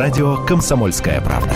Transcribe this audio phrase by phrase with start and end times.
[0.00, 1.54] радио «Комсомольская правда».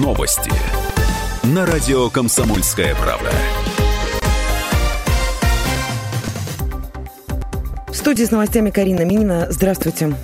[0.00, 0.50] Новости
[1.42, 3.30] на радио «Комсомольская правда».
[7.88, 9.48] В студии с новостями Карина Минина.
[9.50, 10.14] Здравствуйте.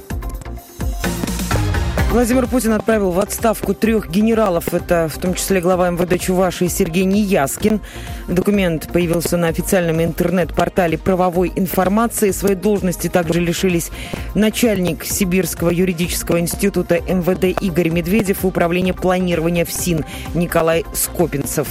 [2.11, 4.75] Владимир Путин отправил в отставку трех генералов.
[4.75, 7.81] Это в том числе глава МВД Чувашии Сергей Неяскин.
[8.27, 12.33] Документ появился на официальном интернет-портале правовой информации.
[12.33, 13.93] Своей должности также лишились
[14.35, 20.05] начальник Сибирского юридического института МВД Игорь Медведев и управление планирования ФСИН
[20.35, 21.69] Николай Скопинцев.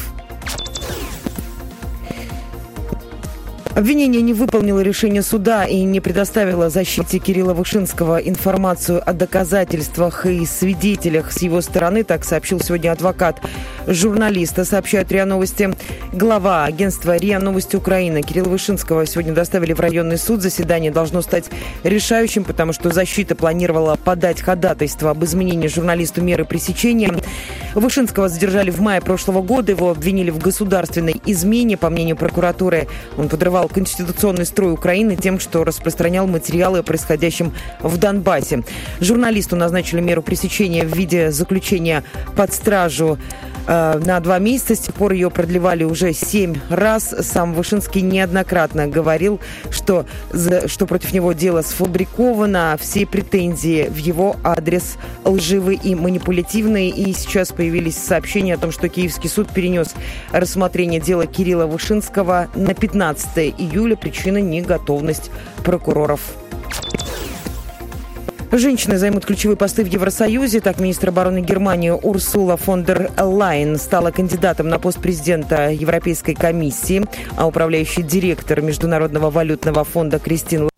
[3.75, 10.45] Обвинение не выполнило решение суда и не предоставило защите Кирилла Вышинского информацию о доказательствах и
[10.45, 13.39] свидетелях с его стороны, так сообщил сегодня адвокат
[13.87, 15.73] журналиста, сообщают РИА Новости.
[16.11, 20.41] Глава агентства РИА Новости Украины Кирилла Вышинского сегодня доставили в районный суд.
[20.41, 21.45] Заседание должно стать
[21.83, 27.15] решающим, потому что защита планировала подать ходатайство об изменении журналисту меры пресечения.
[27.75, 29.71] Вышинского задержали в мае прошлого года.
[29.71, 31.77] Его обвинили в государственной измене.
[31.77, 37.97] По мнению прокуратуры, он подрывал конституционный строй Украины тем, что распространял материалы о происходящем в
[37.97, 38.63] Донбассе.
[38.99, 42.03] Журналисту назначили меру пресечения в виде заключения
[42.35, 43.17] под стражу
[43.69, 44.75] на два месяца.
[44.75, 47.13] С тех пор ее продлевали уже семь раз.
[47.21, 49.39] Сам Вышинский неоднократно говорил,
[49.69, 50.05] что,
[50.65, 56.89] что против него дело сфабриковано, все претензии в его адрес лживые и манипулятивные.
[56.89, 59.93] И сейчас появились сообщения о том, что Киевский суд перенес
[60.31, 63.95] рассмотрение дела Кирилла Вышинского на 15 июля.
[63.95, 65.29] Причина– неготовность
[65.63, 66.21] прокуроров.
[68.51, 70.59] Женщины займут ключевые посты в Евросоюзе.
[70.59, 77.05] Так, министр обороны Германии Урсула фон дер Лайн стала кандидатом на пост президента Европейской комиссии,
[77.37, 80.69] а управляющий директор Международного валютного фонда Кристин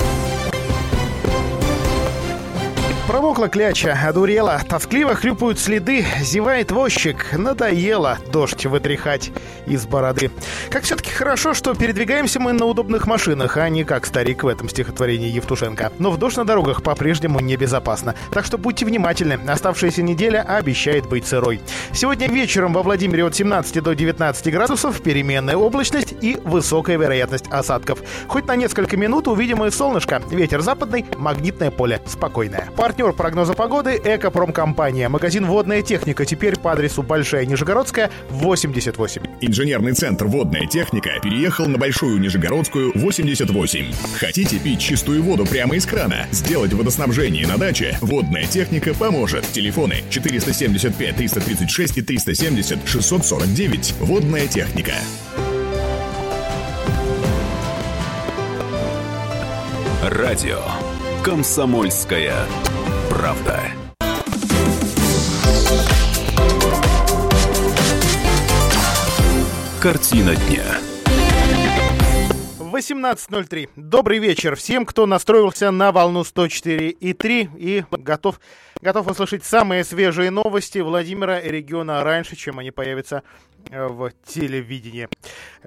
[3.41, 9.31] Промокла кляча, одурела, тоскливо хлюпают следы, зевает возчик, надоело дождь вытряхать
[9.65, 10.29] из бороды.
[10.69, 14.69] Как все-таки хорошо, что передвигаемся мы на удобных машинах, а не как старик в этом
[14.69, 15.91] стихотворении Евтушенко.
[15.97, 18.13] Но в дождь на дорогах по-прежнему небезопасно.
[18.31, 21.61] Так что будьте внимательны, оставшаяся неделя обещает быть сырой.
[21.93, 28.03] Сегодня вечером во Владимире от 17 до 19 градусов, переменная облачность и высокая вероятность осадков.
[28.27, 32.69] Хоть на несколько минут увидим и солнышко, ветер западный, магнитное поле спокойное.
[32.77, 35.07] Партнер Партнер прогноза погоды– Экопромкомпания.
[35.07, 39.21] Магазин «Водная техника» теперь по адресу Большая Нижегородская, 88.
[39.39, 43.93] Инженерный центр «Водная техника» переехал на Большую Нижегородскую, 88.
[44.19, 46.27] Хотите пить чистую воду прямо из крана?
[46.31, 47.97] Сделать водоснабжение на даче?
[48.01, 49.49] «Водная техника» поможет.
[49.53, 53.93] Телефоны 475 336 и 370 649.
[54.01, 54.91] «Водная техника».
[60.03, 60.59] Радио
[61.23, 62.35] «Комсомольская
[63.11, 63.61] правда».
[69.81, 70.77] Картина дня.
[72.59, 73.69] 18.03.
[73.75, 78.39] Добрый вечер всем, кто настроился на волну 104.3 и готов,
[78.81, 83.23] готов услышать самые свежие новости Владимира и региона раньше, чем они появятся
[83.69, 85.09] э, в телевидении,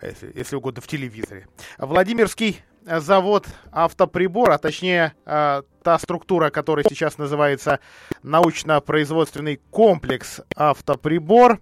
[0.01, 1.47] э, если угодно, в телевизоре.
[1.79, 7.81] Владимирский завод автоприбор, а точнее э, та структура, которая сейчас называется
[8.23, 11.61] научно-производственный комплекс автоприбор,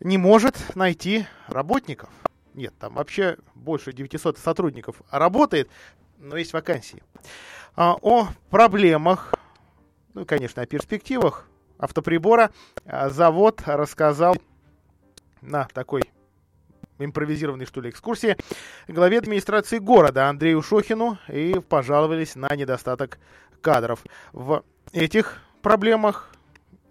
[0.00, 2.10] не может найти работников.
[2.54, 5.70] Нет, там вообще больше 900 сотрудников работает,
[6.18, 7.02] но есть вакансии.
[7.76, 9.34] А, о проблемах,
[10.14, 11.46] ну, конечно, о перспективах
[11.78, 12.50] автоприбора
[12.84, 14.36] завод рассказал
[15.40, 16.02] на такой
[17.04, 18.36] импровизированной, что ли, экскурсии
[18.88, 23.18] главе администрации города Андрею Шохину и пожаловались на недостаток
[23.60, 24.04] кадров.
[24.32, 24.62] В
[24.92, 26.30] этих проблемах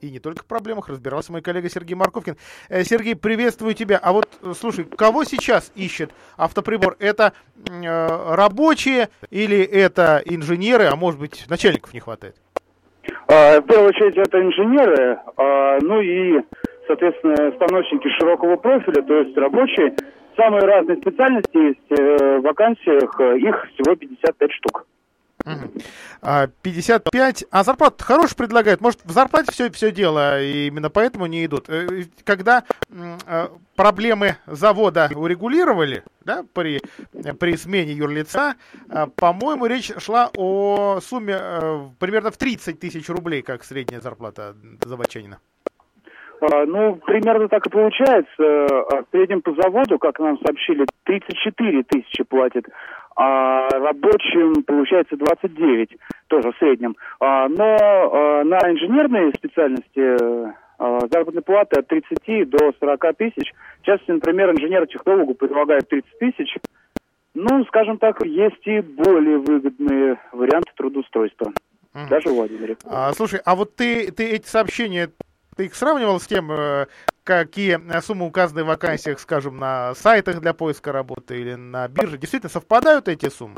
[0.02, 2.38] и не только в проблемах разбирался мой коллега Сергей Марковкин.
[2.70, 4.00] Э, Сергей, приветствую тебя.
[4.02, 6.96] А вот, слушай, кого сейчас ищет автоприбор?
[7.00, 7.34] Это
[7.68, 12.38] э, рабочие или это инженеры, а может быть начальников не хватает?
[13.28, 16.42] А, в первую очередь это инженеры, а, ну и,
[16.90, 19.96] соответственно, станочники широкого профиля, то есть рабочие.
[20.36, 24.86] Самые разные специальности есть э, в вакансиях, их всего 55 штук.
[26.62, 27.46] 55.
[27.50, 28.82] А зарплату хорошую предлагают.
[28.82, 31.70] Может, в зарплате все, все дело, и именно поэтому не идут.
[31.70, 36.82] Э, когда э, проблемы завода урегулировали, да, при,
[37.40, 38.56] при смене юрлица,
[38.90, 41.38] э, по-моему, речь шла о сумме
[42.00, 45.40] примерно в 30 тысяч рублей, как средняя зарплата заводчанина.
[46.42, 48.28] А, ну, примерно так и получается.
[48.38, 52.66] А, В среднем по заводу, как нам сообщили, 34 тысячи платят,
[53.16, 55.98] а рабочим получается 29,
[56.28, 56.96] тоже в среднем.
[57.20, 63.54] А, Но на инженерные специальности а, заработная плата от 30 до 40 тысяч.
[63.82, 66.58] Сейчас, например, инженер-технологу предлагают 30 тысяч.
[67.34, 71.52] Ну, скажем так, есть и более выгодные варианты трудоустройства.
[72.10, 72.78] Даже в Владимире.
[72.86, 75.10] А, слушай, а вот ты, ты эти сообщения,
[75.60, 76.86] ты их сравнивал с тем, э,
[77.26, 82.18] какие суммы указаны в вакансиях, скажем, на сайтах для поиска работы или на бирже?
[82.18, 83.58] Действительно совпадают эти суммы?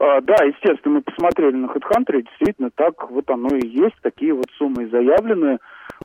[0.00, 4.46] А, да, естественно, мы посмотрели на HeadHunter, действительно так вот оно и есть, такие вот
[4.58, 5.58] суммы заявлены.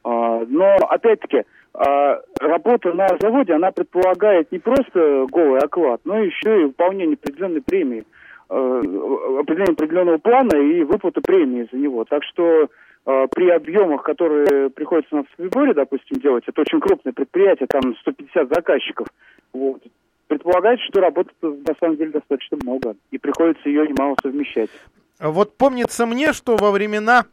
[0.04, 6.62] А, но, опять-таки, а, работа на заводе, она предполагает не просто голый оклад, но еще
[6.62, 8.06] и выполнение определенной премии,
[8.50, 12.06] определение определенного плана и выплаты премии за него.
[12.06, 12.70] Так что
[13.06, 18.50] э, при объемах, которые приходится на приборе, допустим, делать, это очень крупное предприятие, там 150
[18.50, 19.08] заказчиков,
[19.54, 19.82] вот,
[20.28, 24.70] предполагается, что работы на самом деле достаточно много, и приходится ее немало совмещать.
[25.20, 27.26] Вот помнится мне, что во времена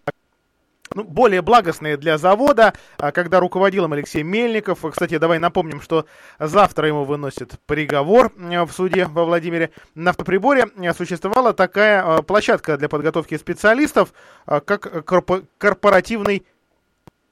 [0.94, 4.84] ну, более благостные для завода, а, когда руководил им Алексей Мельников.
[4.90, 6.06] Кстати, давай напомним, что
[6.38, 9.70] завтра ему выносят приговор в суде во Владимире.
[9.94, 10.66] На автоприборе
[10.96, 14.12] существовала такая э, площадка для подготовки специалистов,
[14.46, 16.44] э, как корпо- корпоративный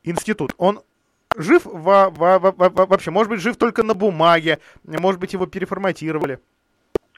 [0.03, 0.53] институт.
[0.59, 0.81] Он
[1.37, 5.47] жив во- во- во- во- вообще, может быть, жив только на бумаге, может быть, его
[5.47, 6.39] переформатировали.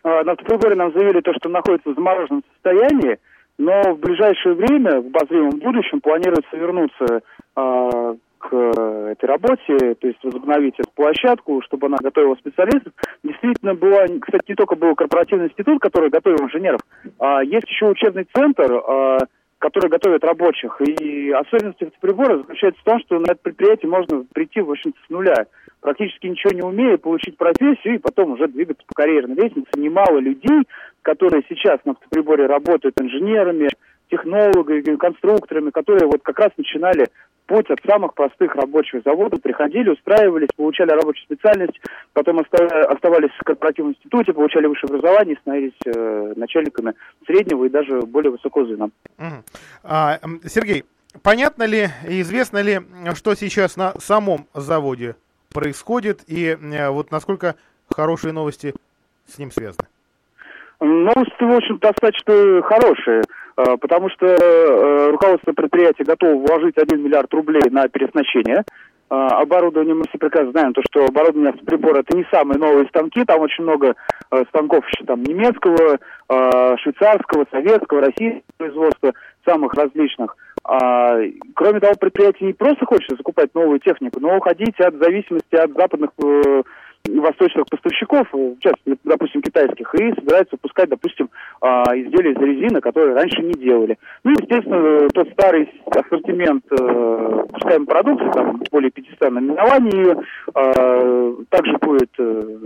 [0.02, 3.18] А, На автоприборе нам заявили то, что находится в замороженном состоянии,
[3.58, 7.22] но в ближайшее время, в обозримом будущем, планируется вернуться
[7.54, 12.92] а, к э, этой работе, то есть возобновить эту площадку, чтобы она готовила специалистов.
[13.22, 16.80] Действительно, была, кстати, не только был корпоративный институт, который готовил инженеров,
[17.18, 19.18] а есть еще учебный центр, а,
[19.58, 20.80] который готовит рабочих.
[20.80, 25.10] И особенность автоприбора заключается в том, что на это предприятие можно прийти, в общем-то, с
[25.10, 25.46] нуля.
[25.80, 29.68] Практически ничего не умея, получить профессию и потом уже двигаться по карьерной лестнице.
[29.76, 30.62] Немало людей,
[31.06, 33.68] которые сейчас на автоприборе работают инженерами,
[34.10, 37.06] технологами, конструкторами, которые вот как раз начинали
[37.46, 41.80] путь от самых простых рабочих заводов, приходили, устраивались, получали рабочую специальность,
[42.12, 46.94] потом оста- оставались в корпоративном институте, получали высшее образование, становились э, начальниками
[47.24, 48.88] среднего и даже более высокого звена.
[49.16, 49.44] Мгм.
[49.84, 50.84] А, Сергей,
[51.22, 52.80] понятно ли и известно ли,
[53.14, 55.14] что сейчас на самом заводе
[55.54, 57.54] происходит и э, вот насколько
[57.94, 58.74] хорошие новости
[59.28, 59.86] с ним связаны?
[60.80, 63.22] Новости, в общем, достаточно хорошие,
[63.56, 68.62] э, потому что э, руководство предприятия готово вложить 1 миллиард рублей на переоснащение.
[69.08, 73.24] Э, Оборудование, мы все прекрасно знаем, то, что оборудование автоприбора это не самые новые станки,
[73.24, 73.94] там очень много
[74.48, 75.98] станков еще там немецкого,
[76.78, 79.12] швейцарского, советского, российского производства,
[79.44, 80.36] самых различных.
[80.68, 81.18] А,
[81.54, 86.10] кроме того, предприятие не просто хочет закупать новую технику, но уходить от зависимости от западных
[86.18, 86.62] э,
[87.08, 91.28] восточных поставщиков, э, частности, допустим, китайских, и собирается выпускать, допустим,
[91.60, 93.98] а, изделия из резины, которые раньше не делали.
[94.24, 97.44] Ну, естественно, тот старый ассортимент э,
[97.86, 100.22] продукции, там более 500 наименований,
[100.54, 102.58] э, также будет э,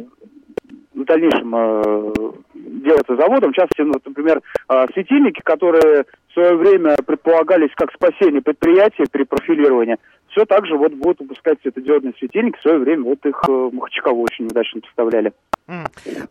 [0.94, 2.12] в дальнейшем э,
[2.54, 3.52] делаться заводом.
[3.52, 9.24] В частности, ну, например, э, светильники, которые в свое время предполагались как спасение предприятия при
[9.24, 9.96] профилировании,
[10.30, 12.58] все так же вот будут выпускать светодиодные светильники.
[12.58, 15.32] В свое время вот их э, в Махачкалу очень удачно поставляли.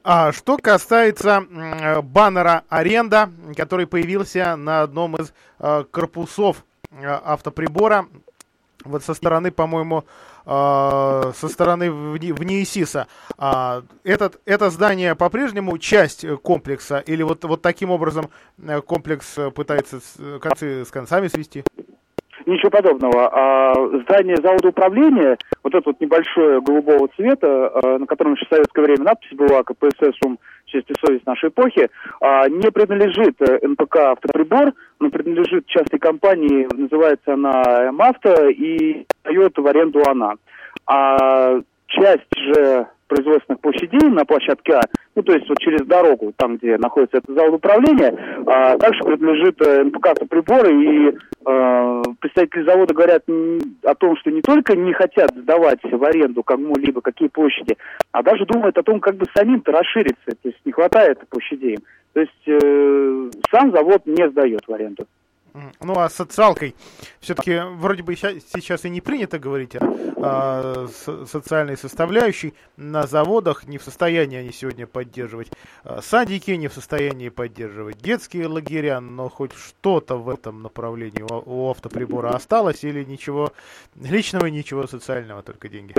[0.03, 8.07] А что касается м, баннера «Аренда», который появился на одном из э, корпусов э, автоприбора,
[8.85, 10.03] вот со стороны, по-моему,
[10.45, 13.07] э, со стороны вне, вне ИСИСа.
[13.37, 19.37] А, этот, это здание по-прежнему часть э, комплекса или вот, вот таким образом э, комплекс
[19.37, 21.63] э, пытается э, концы с концами свести?
[22.49, 23.29] Ничего подобного.
[23.31, 28.49] А здание завода управления, вот это вот небольшое голубого цвета, э, на котором еще в
[28.49, 31.89] советское время надпись была КПСС ум, честь и совесть нашей эпохи,
[32.19, 39.55] а, не принадлежит э, НПК «Автоприбор», но принадлежит частной компании, называется она «Мавто», и дает
[39.55, 40.33] в аренду она.
[40.87, 44.81] А часть же производственных площадей на площадке А,
[45.15, 48.15] ну, то есть вот через дорогу, там, где находится это завод управления,
[48.47, 51.17] а, также принадлежит э, НПК «Автоприборы», и
[52.19, 53.23] представители завода говорят
[53.83, 57.77] о том, что не только не хотят сдавать в аренду кому-либо какие площади,
[58.11, 61.77] а даже думают о том, как бы самим-то расшириться, то есть не хватает площадей.
[62.13, 65.05] То есть э, сам завод не сдает в аренду.
[65.53, 66.75] Ну, а социалкой
[67.19, 69.85] все-таки вроде бы сейчас и не принято говорить о,
[70.17, 72.53] о социальной составляющей.
[72.77, 75.51] На заводах не в состоянии они сегодня поддерживать
[75.83, 81.69] а, садики, не в состоянии поддерживать детские лагеря, но хоть что-то в этом направлении у
[81.69, 83.53] автоприбора осталось или ничего
[83.95, 85.95] личного, ничего социального, только деньги?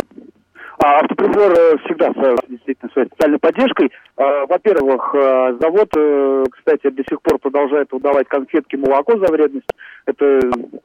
[0.83, 3.91] А автоприбор э, всегда славился действительно своей социальной поддержкой.
[4.17, 9.69] А, во-первых, э, завод, э, кстати, до сих пор продолжает выдавать конфетки молоко за вредность.
[10.07, 10.41] Это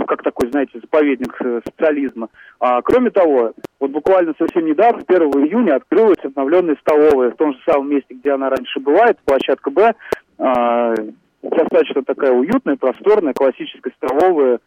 [0.05, 2.27] как такой, знаете, заповедник социализма.
[2.59, 7.59] А кроме того, вот буквально совсем недавно, 1 июня, открылась обновленная столовая в том же
[7.65, 9.93] самом месте, где она раньше бывает, площадка Б.
[10.39, 10.93] А,
[11.41, 14.57] достаточно такая уютная, просторная, классическая столовая, Э,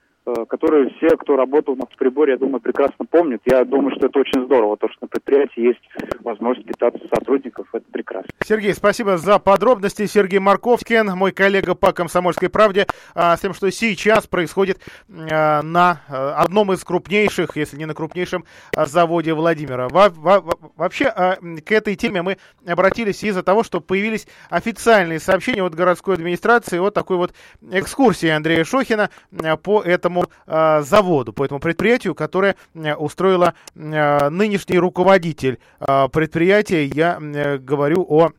[0.49, 3.41] которые все, кто работал на приборе, я думаю, прекрасно помнят.
[3.45, 5.81] Я думаю, что это очень здорово, то, что на предприятии есть
[6.21, 8.31] возможность питаться сотрудников, это прекрасно.
[8.45, 10.07] Сергей, спасибо за подробности.
[10.07, 16.01] Сергей Марковкин, мой коллега по «Комсомольской правде», а, с тем, что сейчас происходит а, на
[16.09, 18.45] а, одном из крупнейших, если не на крупнейшем
[18.77, 19.89] заводе Владимира.
[19.89, 20.43] Во, во,
[20.77, 26.79] вообще, к этой теме мы обратились из-за того, что появились официальные сообщения от городской администрации
[26.79, 27.33] о такой вот
[27.71, 29.11] экскурсии Андрея Шохина
[29.63, 36.09] по этому этому э, заводу, по этому предприятию, которое э, устроила э, нынешний руководитель э,
[36.09, 36.85] предприятия.
[36.87, 38.31] Я э, говорю о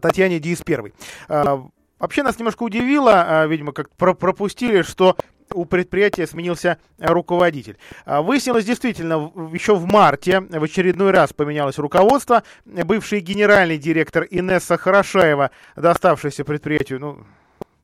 [0.00, 0.92] Татьяне Диис первой.
[1.28, 1.58] Э,
[1.98, 5.16] вообще нас немножко удивило, э, видимо, как про пропустили, что
[5.54, 7.78] у предприятия сменился руководитель.
[8.04, 12.42] Выяснилось действительно, еще в марте в очередной раз поменялось руководство.
[12.64, 17.24] Бывший генеральный директор Инесса Хорошаева, доставшийся предприятию, ну,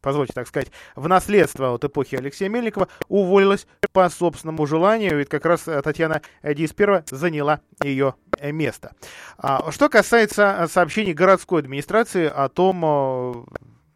[0.03, 5.47] позвольте так сказать, в наследство от эпохи Алексея Мельникова, уволилась по собственному желанию, ведь как
[5.47, 8.95] раз э, Татьяна Дисперва заняла ее э, место.
[9.39, 13.47] А, что касается э, сообщений городской администрации о том,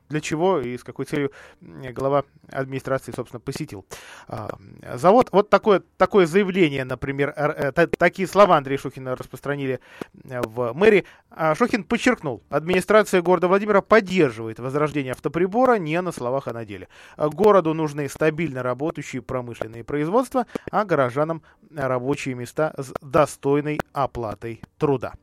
[0.09, 3.85] для чего и с какой целью глава администрации, собственно, посетил
[4.29, 4.51] а,
[4.95, 5.29] завод.
[5.33, 9.81] Вот такое, такое заявление, например, э, такие слова Андрея Шухина распространили
[10.25, 11.05] э, в мэрии.
[11.31, 16.89] А, Шухин подчеркнул, администрация города Владимира поддерживает возрождение автоприбора не на словах, а на деле.
[17.17, 21.43] Городу нужны стабильно работающие промышленные производства, а горожанам
[21.75, 25.15] рабочие места с достойной оплатой труда.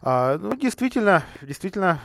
[0.00, 2.00] А, ну, действительно, действительно,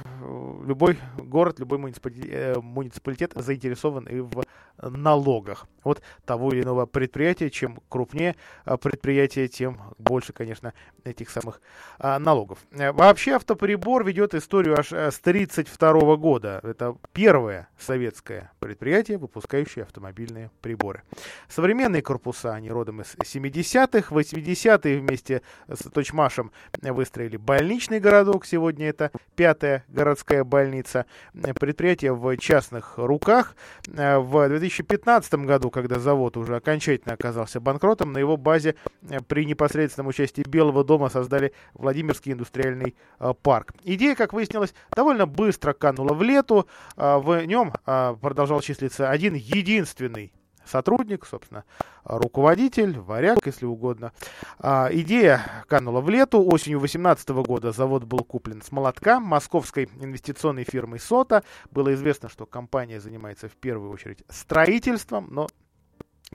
[0.66, 2.23] любой город, любой муниципалитет, э,
[2.62, 4.44] муниципалитет заинтересован и в
[4.78, 7.50] налогах от того или иного предприятия.
[7.50, 11.62] Чем крупнее а, предприятие, тем больше, конечно, этих самых
[12.00, 12.60] а, налогов.
[12.72, 16.60] Э, вообще автоприбор ведет историю аж э, с 1932 года.
[16.64, 21.04] Это первое советское предприятие, выпускающее автомобильные приборы.
[21.50, 26.52] Современные корпуса, они родом из 70-х, 80-е вместе с Точмашем
[26.82, 28.46] выстроили больничный городок.
[28.46, 31.06] Сегодня это пятая городская больница.
[31.34, 33.56] Предприятие в частных руках.
[33.96, 38.76] Э, в 2015 году, когда завод уже окончательно оказался банкротом, на его базе
[39.10, 43.74] э, при непосредственном участии Белого дома создали Владимирский индустриальный э, парк.
[43.84, 46.68] Идея, как выяснилось, довольно быстро канула в лету.
[46.96, 50.34] В нем продолжал числиться один единственный
[50.66, 51.64] сотрудник, собственно,
[52.04, 54.12] руководитель, варяг, если угодно.
[54.60, 56.44] А, идея канула в лету.
[56.44, 61.44] Осенью 2018 года завод был куплен с молотка московской инвестиционной фирмой «Сота».
[61.72, 65.48] Было известно, что компания занимается в первую очередь строительством, но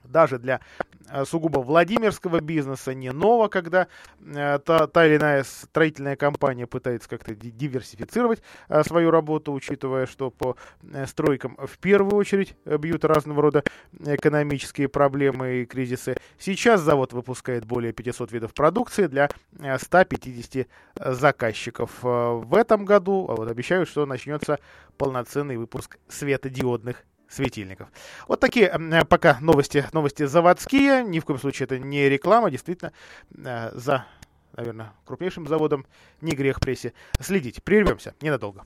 [0.03, 0.59] даже для
[1.09, 3.87] э, сугубо Владимирского бизнеса не ново, когда
[4.19, 10.31] э, та, та или иная строительная компания пытается как-то диверсифицировать э, свою работу, учитывая, что
[10.31, 10.55] по
[11.05, 13.63] стройкам в первую очередь бьют разного рода
[13.99, 16.17] экономические проблемы и кризисы.
[16.37, 19.29] Сейчас завод выпускает более 500 видов продукции для
[19.77, 21.91] 150 заказчиков.
[22.01, 24.59] В этом году вот, обещают, что начнется
[24.97, 27.89] полноценный выпуск светодиодных светильников.
[28.27, 31.03] Вот такие э, пока новости, новости заводские.
[31.03, 32.49] Ни в коем случае это не реклама.
[32.49, 32.91] Действительно,
[33.37, 34.05] э, за,
[34.55, 35.85] наверное, крупнейшим заводом
[36.21, 37.63] не грех прессе следить.
[37.63, 38.65] Прервемся ненадолго.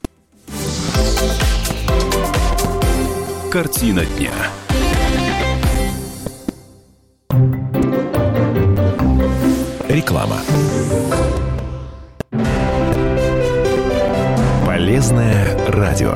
[3.52, 4.32] Картина дня.
[9.88, 10.40] Реклама.
[14.66, 16.16] Полезное радио.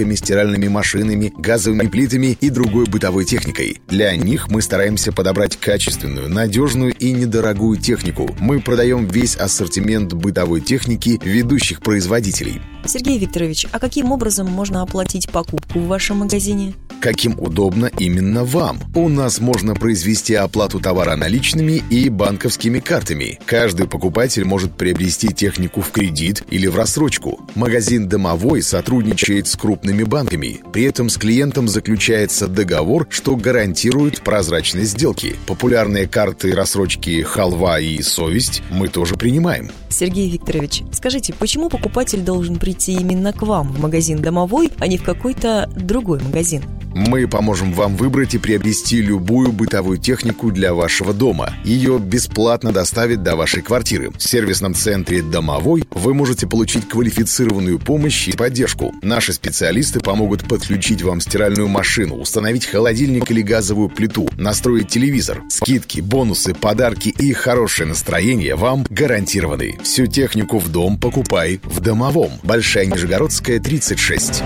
[0.00, 3.80] холодильниками, стиральными машинами, газовыми плитами и другой бытовой техникой.
[3.88, 8.34] Для них мы стараемся подобрать качественную, надежную и недорогую технику.
[8.40, 12.60] Мы продаем весь ассортимент бытовой техники ведущих производителей.
[12.86, 16.74] Сергей Викторович, а каким образом можно оплатить покупку в вашем магазине?
[17.00, 18.78] Каким удобно именно вам.
[18.94, 23.38] У нас можно произвести оплату товара наличными и банковскими картами.
[23.46, 27.40] Каждый покупатель может приобрести технику в кредит или в рассрочку.
[27.54, 30.60] Магазин «Домовой» сотрудничает с крупными банками.
[30.72, 35.36] При этом с клиентом заключается договор, что гарантирует прозрачность сделки.
[35.46, 39.70] Популярные карты рассрочки «Халва» и «Совесть» мы тоже принимаем.
[39.88, 44.98] Сергей Викторович, скажите, почему покупатель должен прийти именно к вам в магазин «Домовой», а не
[44.98, 46.62] в какой-то другой магазин?
[46.94, 51.54] Мы поможем вам выбрать и приобрести любую бытовую технику для вашего дома.
[51.64, 54.10] Ее бесплатно доставят до вашей квартиры.
[54.10, 58.92] В сервисном центре «Домовой» вы можете получить квалифицированную помощь и поддержку.
[59.02, 65.42] Наши специалисты помогут подключить вам стиральную машину, установить холодильник или газовую плиту, настроить телевизор.
[65.48, 69.78] Скидки, бонусы, подарки и хорошее настроение вам гарантированы.
[69.82, 72.32] Всю технику в дом покупай в «Домовом».
[72.42, 74.42] Большая Нижегородская, 36.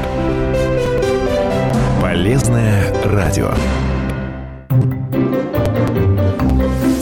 [2.01, 3.55] Полезное радио.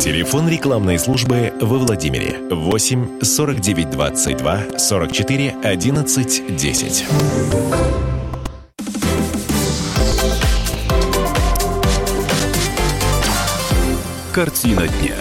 [0.01, 8.12] Телефон рекламной службы во Владимире 8 49 22 44 11 10.
[14.33, 15.15] Картина дня.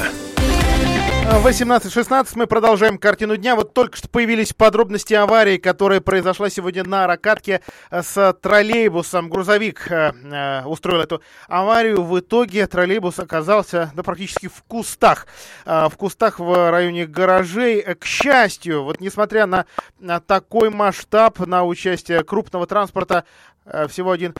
[1.31, 3.55] 18.16 мы продолжаем картину дня.
[3.55, 9.29] Вот только что появились подробности аварии, которая произошла сегодня на Ракатке с троллейбусом.
[9.29, 12.03] Грузовик э, э, устроил эту аварию.
[12.03, 15.25] В итоге троллейбус оказался да, практически в кустах.
[15.65, 17.81] Э, в кустах в районе гаражей.
[17.81, 19.65] К счастью, вот несмотря на,
[19.99, 23.50] на такой масштаб, на участие крупного транспорта, э,
[23.87, 24.33] всего один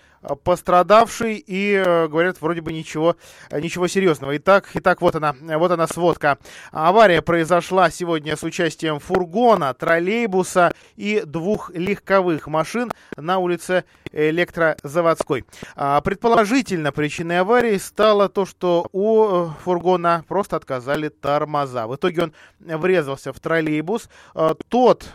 [0.43, 3.15] пострадавший и э, говорят вроде бы ничего
[3.51, 4.37] ничего серьезного.
[4.37, 6.37] Итак, итак вот она вот она сводка.
[6.71, 15.45] Авария произошла сегодня с участием фургона, троллейбуса и двух легковых машин на улице Электрозаводской.
[15.75, 21.87] А, предположительно причиной аварии стало то, что у э, фургона просто отказали тормоза.
[21.87, 24.09] В итоге он врезался в троллейбус.
[24.35, 25.07] Э, тот Э,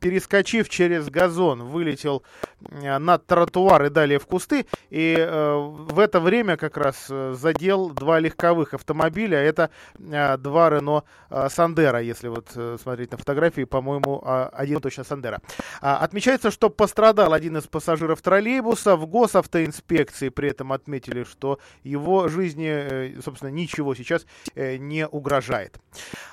[0.00, 2.22] перескочив через газон, вылетел
[2.70, 4.66] э, на тротуар и далее в кусты.
[4.90, 9.38] И э, в это время как раз задел два легковых автомобиля.
[9.38, 11.04] Это два Рено
[11.48, 12.48] Сандера, если вот
[12.80, 15.40] смотреть на фотографии, по-моему, а, один точно Сандера.
[15.80, 18.96] А, отмечается, что пострадал один из пассажиров троллейбуса.
[18.96, 25.78] В госавтоинспекции при этом отметили, что его жизни, собственно, ничего сейчас не угрожает.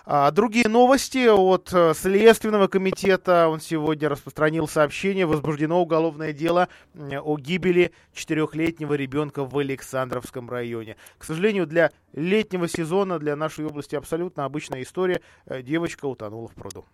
[0.06, 7.38] А, другие новости от Следственного комитета это он сегодня распространил сообщение, возбуждено уголовное дело о
[7.38, 10.96] гибели четырехлетнего ребенка в Александровском районе.
[11.18, 15.22] К сожалению, для летнего сезона, для нашей области абсолютно обычная история.
[15.46, 16.86] Э, девочка утонула в пруду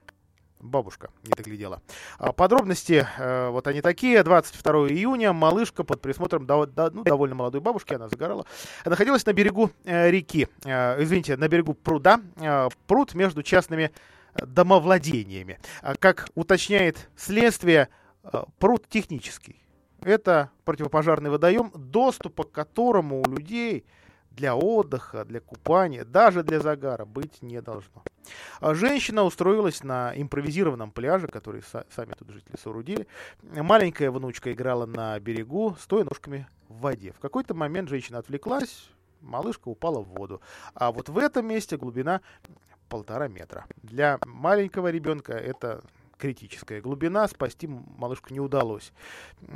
[0.60, 1.82] бабушка не доглядела.
[2.17, 4.24] А подробности, э, вот они такие.
[4.24, 8.46] 22 июня малышка под присмотром до, до, ну, довольно молодой бабушки, она загорала,
[8.86, 12.22] находилась на берегу э, реки, извините, на берегу пруда,
[12.88, 13.91] пруд между частными
[14.36, 15.60] домовладениями.
[15.82, 17.89] А как уточняет следствие,
[18.24, 19.63] э, пруд технический.
[20.02, 23.86] Это противопожарный водоем, доступа к которому у людей
[24.32, 28.04] для отдыха, для купания, даже для загара быть не должно.
[28.60, 33.08] А женщина устроилась на импровизированном пляже, который сами тут жители соорудили.
[33.41, 37.13] Маленькая внучка играла на берегу, стоя ножками в воде.
[37.13, 38.89] В какой-то момент женщина отвлеклась,
[39.22, 40.41] малышка упала в воду.
[40.74, 42.22] А вот в этом месте глубина
[42.94, 43.66] полтора метра.
[43.82, 45.82] Для маленького ребенка это
[46.20, 48.94] критическая глубина, спасти малышку не удалось.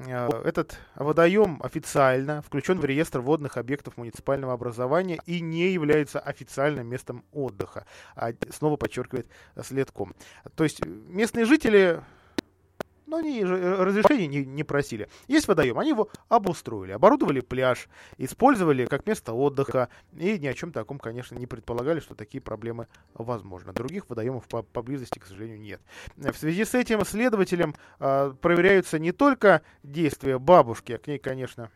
[0.08, 6.88] Э, этот водоем официально включен в реестр водных объектов муниципального образования и не является официальным
[6.88, 9.28] местом отдыха, а снова подчеркивает
[9.62, 10.16] следком.
[10.56, 12.02] То есть местные жители
[13.08, 15.10] но они разрешения не, не просили.
[15.28, 20.72] Есть водоем, они его обустроили, оборудовали пляж, использовали как место отдыха, и ни о чем
[20.72, 23.74] таком, конечно, не предполагали, что такие проблемы возможны.
[23.74, 25.82] Других водоемов по поблизости, к сожалению, нет.
[26.18, 31.72] В связи с этим следователям э, проверяются не только действия бабушки, а к ней, конечно,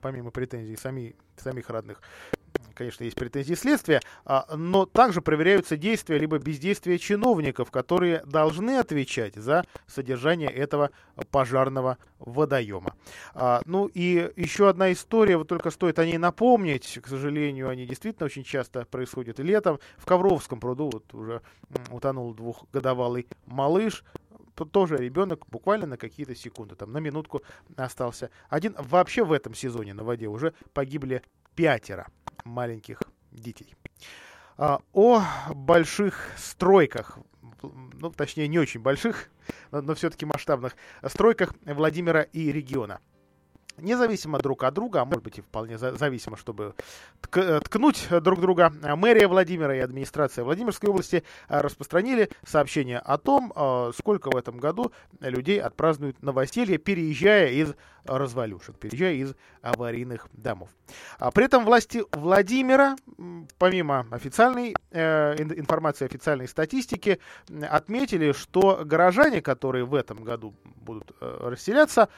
[0.00, 2.00] помимо претензий сами, самих родных,
[2.78, 9.34] конечно, есть претензии следствия, а, но также проверяются действия либо бездействия чиновников, которые должны отвечать
[9.34, 10.90] за содержание этого
[11.30, 12.94] пожарного водоема.
[13.34, 17.84] А, ну и еще одна история, вот только стоит о ней напомнить, к сожалению, они
[17.84, 19.80] действительно очень часто происходят летом.
[19.96, 21.42] В Ковровском пруду вот уже
[21.90, 24.04] утонул двухгодовалый малыш,
[24.64, 27.42] тоже ребенок буквально на какие-то секунды, там на минутку
[27.76, 28.30] остался.
[28.48, 31.22] Один вообще в этом сезоне на воде уже погибли
[31.54, 32.06] пятеро
[32.48, 33.74] маленьких детей.
[34.56, 35.22] А, о
[35.54, 37.18] больших стройках,
[37.62, 39.30] ну, точнее, не очень больших,
[39.70, 40.74] но, но все-таки масштабных
[41.06, 43.00] стройках Владимира и региона
[43.80, 46.74] независимо друг от друга, а может быть и вполне зависимо, чтобы
[47.20, 53.52] тк ткнуть друг друга, мэрия Владимира и администрация Владимирской области а, распространили сообщение о том,
[53.54, 57.74] а, сколько в этом году людей отпразднуют новоселье, переезжая из
[58.08, 60.70] развалюшек, переезжая из аварийных домов.
[61.18, 62.96] А при этом власти Владимира,
[63.58, 67.20] помимо официальной э, информации, официальной статистики,
[67.68, 72.08] отметили, что горожане, которые в этом году будут э, расселяться,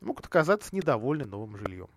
[0.00, 1.88] могут оказаться недовольны новым жильем.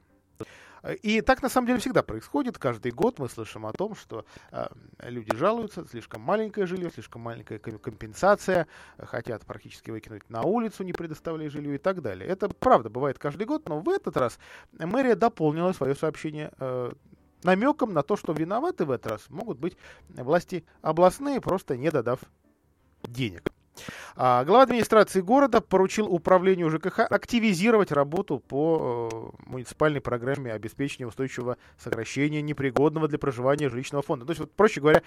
[1.04, 2.58] И так на самом деле всегда происходит.
[2.58, 4.68] Каждый год мы слышим о том, что э,
[5.04, 11.52] люди жалуются, слишком маленькое жилье, слишком маленькая компенсация, хотят практически выкинуть на улицу, не предоставляя
[11.52, 12.28] жилье и так далее.
[12.28, 14.40] Это правда бывает каждый год, но в этот раз
[14.72, 16.92] мэрия дополнила свое сообщение э,
[17.44, 19.78] намеком на то, что виноваты в этот раз могут быть
[20.10, 22.20] власти областные, просто не додав
[23.04, 23.51] денег.
[24.16, 31.58] А, глава администрации города поручил управлению ЖКХ активизировать работу по э, муниципальной программе обеспечения устойчивого
[31.78, 34.26] сокращения непригодного для проживания жилищного фонда.
[34.26, 35.02] То есть, вот, проще говоря,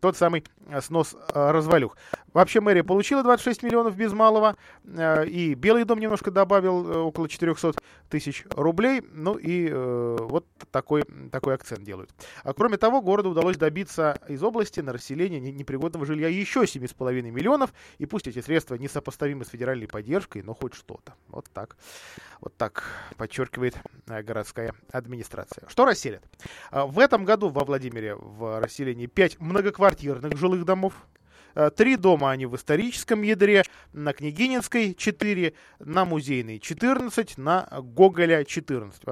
[0.00, 1.96] тот самый э, снос э, развалюх.
[2.32, 7.72] Вообще мэрия получила 26 миллионов без малого, и Белый дом немножко добавил около 400
[8.10, 9.02] тысяч рублей.
[9.12, 12.10] Ну и вот такой, такой акцент делают.
[12.44, 17.72] А кроме того, городу удалось добиться из области на расселение непригодного жилья еще 7,5 миллионов,
[17.96, 21.14] и пусть эти средства несопоставимы с федеральной поддержкой, но хоть что-то.
[21.28, 21.76] Вот так.
[22.40, 22.84] Вот так
[23.16, 23.76] подчеркивает
[24.06, 25.64] э, городская администрация.
[25.68, 26.22] Что расселят?
[26.70, 30.94] А, в этом году во Владимире в расселении 5 многоквартирных жилых домов.
[31.54, 38.44] Э, три дома они в историческом ядре, на Княгининской 4, на Музейной 14, на Гоголя
[38.44, 39.02] 14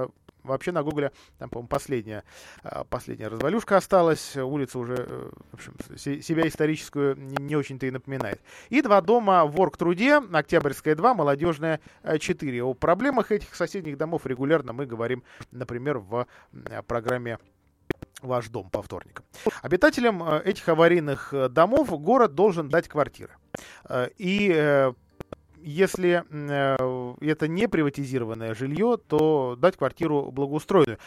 [0.47, 2.23] вообще на Гугле, там, по-моему, последняя,
[2.63, 8.41] а, последняя развалюшка осталась, улица уже, э, в общем, себя историческую не очень-то и напоминает.
[8.69, 11.79] И два дома в Оргтруде, Октябрьская 2, Молодежная
[12.19, 12.63] 4.
[12.63, 16.27] О проблемах этих соседних домов регулярно мы говорим, например, в
[16.87, 17.37] программе
[18.21, 19.25] ваш дом по вторникам.
[19.61, 23.31] Обитателям э, этих аварийных э, домов город должен дать квартиры.
[24.17, 24.91] И
[25.67, 30.97] если э, это не приватизированное жилье, то дать квартиру благоустроенную.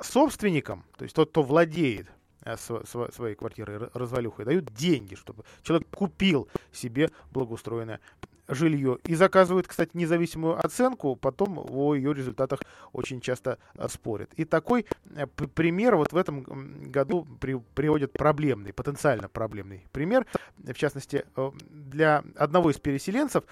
[0.00, 2.08] Собственникам, то есть тот, кто владеет
[2.44, 8.00] э, своей квартирой развалюхой, дают деньги, чтобы человек купил себе благоустроенное
[8.48, 12.60] жилье и заказывают, кстати, независимую оценку, потом о ее результатах
[12.92, 14.32] очень часто э, спорят.
[14.34, 16.42] И такой э, пример вот в этом
[16.90, 20.26] году при, приводит проблемный, потенциально проблемный пример.
[20.56, 23.44] В частности, э, для одного из переселенцев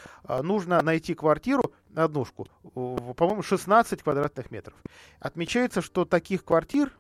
[0.43, 4.75] нужно найти квартиру, однушку, по-моему, 16 квадратных метров.
[5.21, 6.93] Отмечается, что таких квартир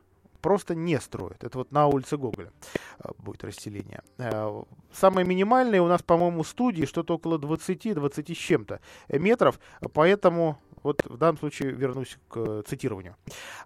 [0.46, 1.42] просто не строят.
[1.42, 2.52] Это вот на улице Гоголя
[3.00, 4.00] э, будет расселение.
[4.18, 9.58] Э, самое минимальное у нас, по-моему, студии что-то около 20-20 с чем-то метров,
[9.92, 13.16] поэтому вот в данном случае вернусь к цитированию.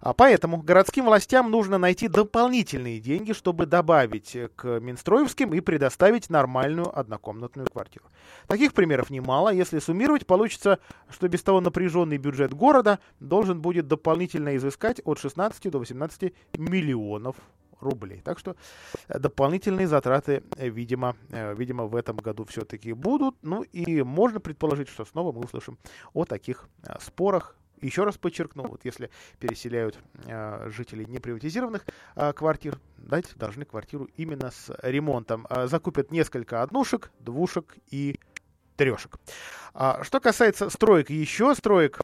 [0.01, 6.97] А поэтому городским властям нужно найти дополнительные деньги, чтобы добавить к Минстроевским и предоставить нормальную
[6.97, 8.05] однокомнатную квартиру.
[8.47, 9.53] Таких примеров немало.
[9.53, 10.79] Если суммировать, получится,
[11.09, 17.35] что без того напряженный бюджет города должен будет дополнительно изыскать от 16 до 18 миллионов
[17.81, 18.21] рублей.
[18.23, 18.55] Так что
[19.07, 23.35] э, дополнительные затраты, э, видимо, э, видимо в этом году все-таки будут.
[23.41, 25.77] Ну и можно предположить, что снова мы услышим
[26.13, 26.67] о таких
[26.99, 29.97] спорах еще раз подчеркну, вот если переселяют
[30.67, 31.83] жителей неприватизированных
[32.35, 35.47] квартир, дать должны квартиру именно с ремонтом.
[35.65, 38.19] Закупят несколько однушек, двушек и
[38.81, 39.19] трешек.
[39.73, 42.01] А, что касается строек, еще строек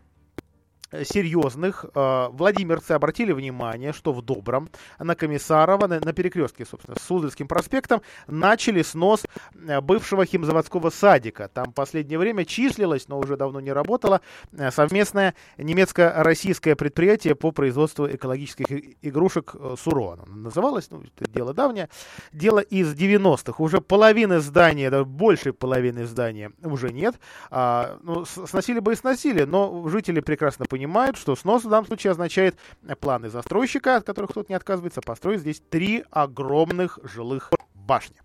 [1.03, 4.69] серьезных э, владимирцы обратили внимание, что в Добром
[4.99, 11.49] на Комиссарова, на, на перекрестке, собственно, с Суздальским проспектом, начали снос э, бывшего химзаводского садика.
[11.53, 14.21] Там последнее время числилось, но уже давно не работало,
[14.53, 18.67] э, совместное немецко-российское предприятие по производству экологических
[19.01, 20.19] игрушек э, СУРО.
[20.27, 21.89] Называлось, ну, это дело давнее.
[22.31, 23.61] Дело из 90-х.
[23.61, 27.15] Уже половины здания, даже больше половины здания уже нет.
[27.49, 31.87] А, ну, сносили бы и сносили, но жители прекрасно понимают, понимают, что снос в данном
[31.87, 32.55] случае означает
[32.99, 38.17] планы застройщика, от которых кто-то не отказывается, построить здесь три огромных жилых башни.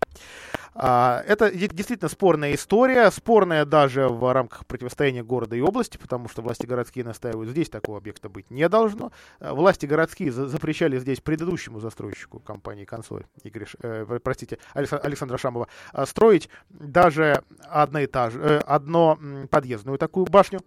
[0.75, 6.43] А, это действительно спорная история, спорная даже в рамках противостояния города и области, потому что
[6.43, 9.11] власти городские настаивают, здесь такого объекта быть не должно.
[9.39, 16.05] А, власти городские запрещали здесь предыдущему застройщику компании «Консоль», Игорь, э, простите, Александра Шамова, а,
[16.05, 19.17] строить даже одноэтаж, э, одно
[19.49, 20.61] подъездную такую башню,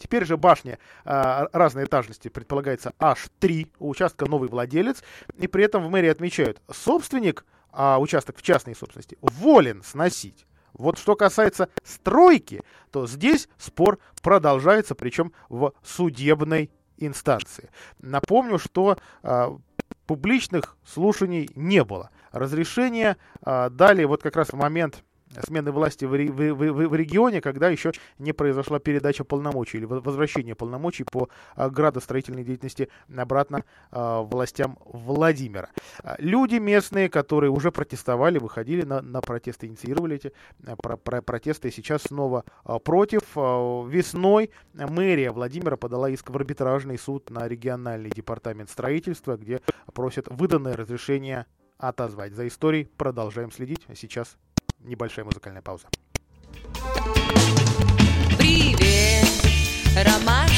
[0.00, 5.04] Теперь же башня э, разной этажности предполагается аж три, у участка новый владелец,
[5.36, 10.46] и при этом в мэрии отмечают, собственник а участок в частной собственности, волен сносить.
[10.72, 17.70] Вот что касается стройки, то здесь спор продолжается, причем в судебной инстанции.
[17.98, 19.56] Напомню, что а,
[20.06, 22.10] публичных слушаний не было.
[22.32, 25.04] Разрешение а, дали вот как раз в момент
[25.44, 30.54] смены власти в, в, в, в регионе, когда еще не произошла передача полномочий или возвращение
[30.54, 35.70] полномочий по а, градостроительной деятельности обратно а, властям Владимира.
[36.02, 40.32] А, люди местные, которые уже протестовали, выходили на, на протесты, инициировали эти
[40.78, 42.44] про, про, протесты, сейчас снова
[42.84, 43.22] против.
[43.36, 49.60] Весной мэрия Владимира подала иск в арбитражный суд на региональный департамент строительства, где
[49.94, 51.46] просят выданное разрешение
[51.78, 52.34] отозвать.
[52.34, 53.86] За историей продолжаем следить.
[53.94, 54.36] Сейчас
[54.80, 55.86] небольшая музыкальная пауза.
[58.38, 59.26] Привет,
[60.04, 60.49] ромашки.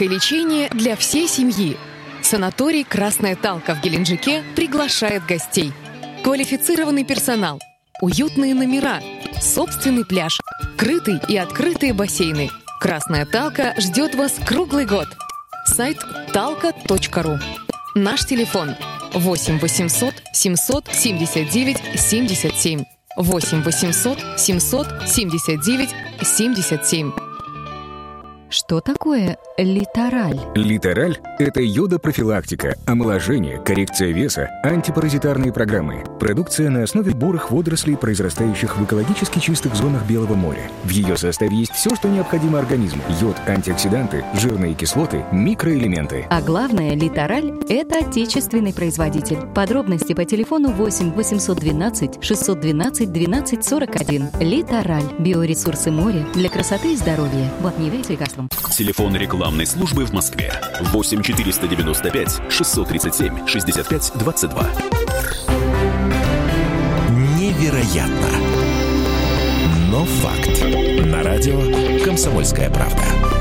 [0.00, 1.76] И лечение для всей семьи.
[2.20, 5.72] Санаторий «Красная Талка» в Геленджике приглашает гостей.
[6.24, 7.60] Квалифицированный персонал,
[8.00, 9.00] уютные номера,
[9.40, 10.40] собственный пляж,
[10.76, 12.50] крытый и открытые бассейны.
[12.80, 15.06] «Красная Талка» ждет вас круглый год.
[15.64, 15.98] Сайт
[16.32, 17.38] talka.ru.
[17.94, 18.74] Наш телефон
[19.12, 22.82] 8 800 779 77.
[23.16, 25.90] 8 800 779
[26.20, 27.33] 77.
[28.50, 30.38] Что такое литераль?
[30.54, 36.04] Литераль– это йодопрофилактика, омоложение, коррекция веса, антипаразитарные программы.
[36.20, 40.70] Продукция на основе бурых водорослей, произрастающих в экологически чистых зонах Белого моря.
[40.84, 43.02] В ее составе есть все, что необходимо организму.
[43.20, 46.26] Йод, антиоксиданты, жирные кислоты, микроэлементы.
[46.30, 49.38] А главное, Литораль– это отечественный производитель.
[49.54, 54.30] Подробности по телефону 8 812 612 12 41.
[54.40, 55.04] Литораль.
[55.18, 57.50] Биоресурсы моря для красоты и здоровья.
[57.60, 57.90] Вот не
[58.34, 58.48] лекарствам.
[58.70, 64.70] Телефон рекламной службы в Москве 8 495 637 65 22.
[67.38, 68.28] Невероятно.
[69.90, 70.64] Но факт.
[71.06, 73.33] На радио «Комсомольская правда».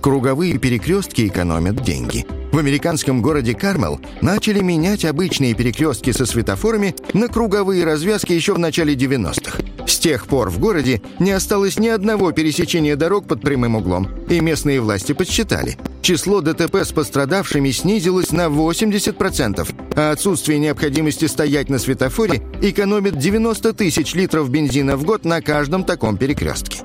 [0.00, 2.26] Круговые перекрестки экономят деньги.
[2.52, 8.58] В американском городе Кармел начали менять обычные перекрестки со светофорами на круговые развязки еще в
[8.58, 9.58] начале 90-х.
[9.86, 14.40] С тех пор в городе не осталось ни одного пересечения дорог под прямым углом, и
[14.40, 15.76] местные власти подсчитали.
[16.00, 23.74] Число ДТП с пострадавшими снизилось на 80%, а отсутствие необходимости стоять на светофоре экономит 90
[23.74, 26.78] тысяч литров бензина в год на каждом таком перекрестке.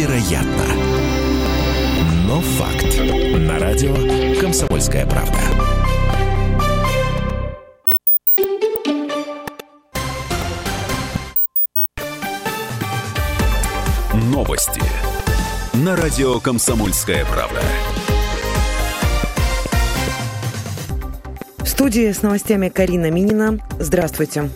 [0.00, 0.64] Невероятно.
[2.26, 2.86] Но факт.
[3.36, 3.94] На радио
[4.40, 5.38] «Комсомольская правда».
[14.14, 14.80] Новости.
[15.74, 17.60] На радио «Комсомольская правда».
[21.58, 23.58] В студии с новостями Карина Минина.
[23.78, 24.48] Здравствуйте.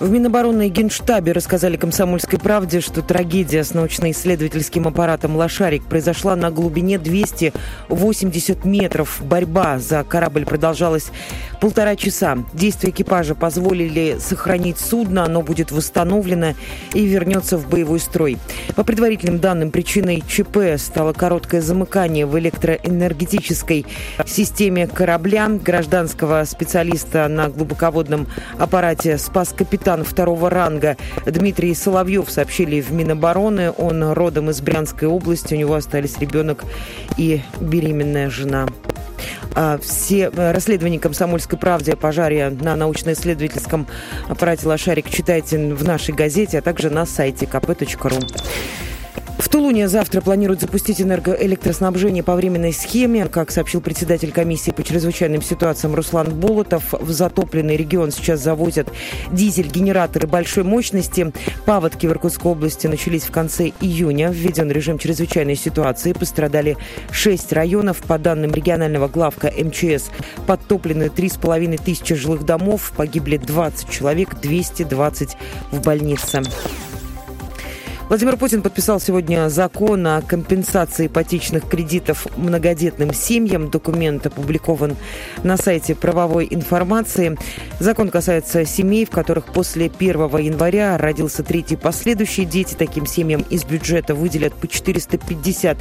[0.00, 6.50] В Минобороны и Генштабе рассказали «Комсомольской правде», что трагедия с научно-исследовательским аппаратом «Лошарик» произошла на
[6.50, 9.20] глубине 280 метров.
[9.20, 11.10] Борьба за корабль продолжалась
[11.60, 12.38] полтора часа.
[12.54, 16.54] Действия экипажа позволили сохранить судно, оно будет восстановлено
[16.94, 18.38] и вернется в боевой строй.
[18.76, 23.84] По предварительным данным, причиной ЧП стало короткое замыкание в электроэнергетической
[24.24, 25.50] системе корабля.
[25.50, 33.72] Гражданского специалиста на глубоководном аппарате спас капитан второго ранга Дмитрий Соловьев сообщили в Минобороны.
[33.76, 35.54] Он родом из Брянской области.
[35.54, 36.64] У него остались ребенок
[37.16, 38.66] и беременная жена.
[39.54, 43.86] А все э, расследования «Комсомольской правды» о пожаре на научно-исследовательском
[44.28, 48.89] аппарате «Лошарик» читайте в нашей газете, а также на сайте kp.ru.
[49.50, 53.26] Тулуне завтра планируют запустить энергоэлектроснабжение по временной схеме.
[53.26, 58.92] Как сообщил председатель комиссии по чрезвычайным ситуациям Руслан Болотов, в затопленный регион сейчас завозят
[59.32, 61.32] дизель-генераторы большой мощности.
[61.66, 64.30] Паводки в Иркутской области начались в конце июня.
[64.30, 66.12] Введен режим чрезвычайной ситуации.
[66.12, 66.76] Пострадали
[67.10, 67.98] 6 районов.
[68.04, 70.10] По данным регионального главка МЧС,
[70.46, 72.92] подтоплены 3,5 тысячи жилых домов.
[72.96, 75.36] Погибли 20 человек, 220
[75.72, 76.42] в больнице.
[78.10, 83.70] Владимир Путин подписал сегодня закон о компенсации ипотечных кредитов многодетным семьям.
[83.70, 84.96] Документ опубликован
[85.44, 87.38] на сайте правовой информации.
[87.78, 92.74] Закон касается семей, в которых после 1 января родился третий последующий дети.
[92.74, 95.78] Таким семьям из бюджета выделят по 450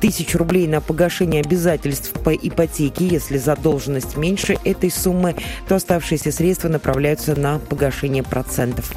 [0.00, 3.06] тысяч рублей на погашение обязательств по ипотеке.
[3.06, 5.36] Если задолженность меньше этой суммы,
[5.68, 8.94] то оставшиеся средства направляются на погашение процентов.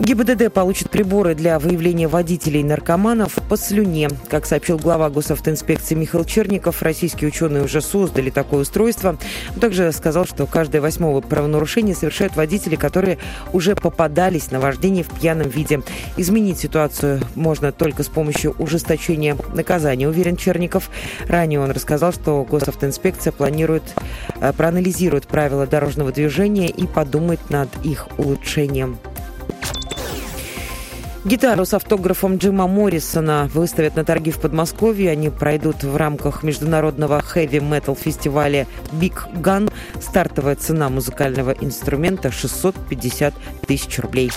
[0.00, 4.08] ГИБДД получит приборы для выявления водителей наркоманов по слюне.
[4.30, 9.18] Как сообщил глава госавтоинспекции Михаил Черников, российские ученые уже создали такое устройство.
[9.54, 13.18] Он также сказал, что каждое восьмое правонарушение совершают водители, которые
[13.52, 15.82] уже попадались на вождение в пьяном виде.
[16.16, 20.88] Изменить ситуацию можно только с помощью ужесточения наказания, уверен Черников.
[21.28, 23.82] Ранее он рассказал, что госавтоинспекция планирует,
[24.40, 28.98] э, проанализирует правила дорожного движения и подумает над их улучшением.
[31.22, 35.10] Гитару с автографом Джима Моррисона выставят на торги в Подмосковье.
[35.10, 39.70] Они пройдут в рамках международного хэви-метал фестиваля Big Gun.
[40.00, 43.34] Стартовая цена музыкального инструмента 650
[43.66, 44.30] тысяч рублей.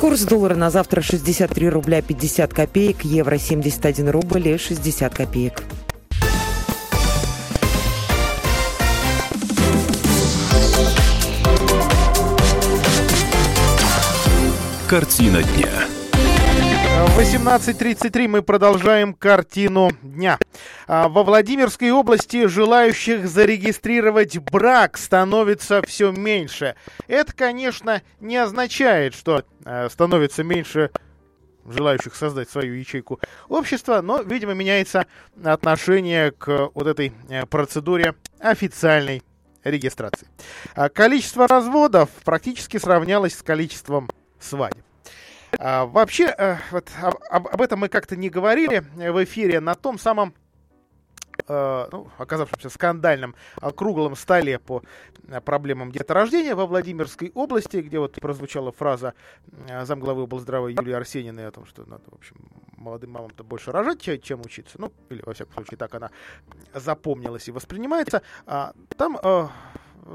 [0.00, 5.62] Курс доллара на завтра 63 рубля 50 копеек, евро 71 рубль и 60 копеек.
[14.88, 15.77] Картина дня.
[17.06, 20.36] 18.33 мы продолжаем картину дня.
[20.88, 26.74] А, во Владимирской области желающих зарегистрировать брак становится все меньше.
[27.06, 30.90] Это, конечно, не означает, что э, становится меньше
[31.64, 35.06] желающих создать свою ячейку общества, но, видимо, меняется
[35.44, 39.22] отношение к вот этой э, процедуре официальной
[39.62, 40.26] регистрации.
[40.74, 44.87] А количество разводов практически сравнялось с количеством свадеб.
[45.58, 49.98] А, вообще, а, вот, об, об этом мы как-то не говорили в эфире на том
[49.98, 50.34] самом
[51.46, 54.82] э, ну, оказавшемся скандальном э, круглом столе по
[55.26, 59.14] э, проблемам деторождения во Владимирской области, где вот прозвучала фраза
[59.68, 62.36] э, замглавы облздрава Юлии Арсениной о том, что надо, в общем,
[62.76, 64.80] молодым мамам-то больше рожать, чем учиться.
[64.80, 66.10] Ну, или, во всяком случае, так она
[66.74, 68.22] запомнилась и воспринимается.
[68.46, 69.48] А, там э,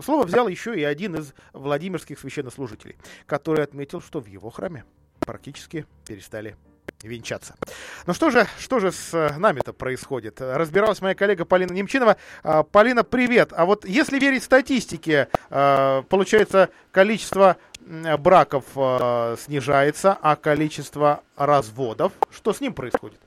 [0.03, 4.85] слово взял еще и один из владимирских священнослужителей, который отметил, что в его храме
[5.25, 6.55] практически перестали
[7.03, 7.55] венчаться.
[8.07, 10.41] Ну что же, что же с э, нами-то происходит?
[10.41, 12.17] Разбиралась моя коллега Полина Немчинова.
[12.43, 13.51] А, Полина, привет.
[13.55, 17.57] А вот если верить статистике, э, получается, количество
[18.19, 23.19] браков э, снижается, а количество разводов, что с ним происходит?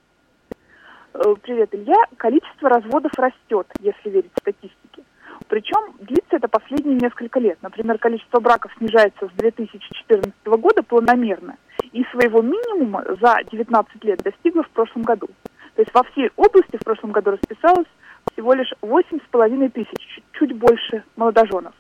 [1.42, 1.96] Привет, Илья.
[2.16, 5.02] Количество разводов растет, если верить статистике.
[5.48, 7.58] Причем длится это последние несколько лет.
[7.62, 11.56] Например, количество браков снижается с 2014 года планомерно
[11.92, 15.28] и своего минимума за 19 лет достигла в прошлом году.
[15.74, 17.86] То есть во всей области в прошлом году расписалось
[18.32, 21.74] всего лишь 8,5 тысяч, чуть больше молодоженов.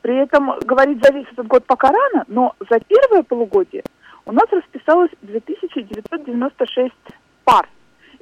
[0.00, 3.82] При этом говорить за весь этот год пока рано, но за первое полугодие
[4.24, 6.94] у нас расписалось 2996
[7.44, 7.68] пар.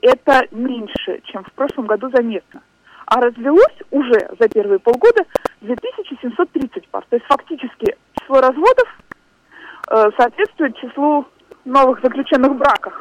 [0.03, 2.63] Это меньше, чем в прошлом году заметно.
[3.07, 5.25] А развелось уже за первые полгода
[5.61, 7.05] 2730 пар.
[7.09, 8.89] То есть фактически число разводов
[9.89, 11.27] соответствует числу
[11.65, 12.95] новых заключенных браков.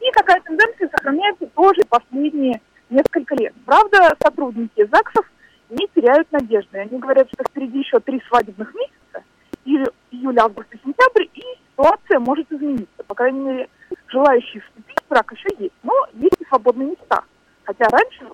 [0.00, 2.60] И такая тенденция сохраняется тоже последние
[2.90, 3.54] несколько лет.
[3.64, 5.26] Правда, сотрудники ЗАГСов
[5.70, 6.78] не теряют надежды.
[6.78, 9.24] Они говорят, что впереди еще три свадебных месяца,
[9.64, 13.02] июль, август и сентябрь, и ситуация может измениться.
[13.06, 13.68] По крайней мере,
[14.08, 15.74] желающие вступить в брак еще есть.
[15.82, 17.24] Но есть и свободные места.
[17.64, 18.26] Хотя раньше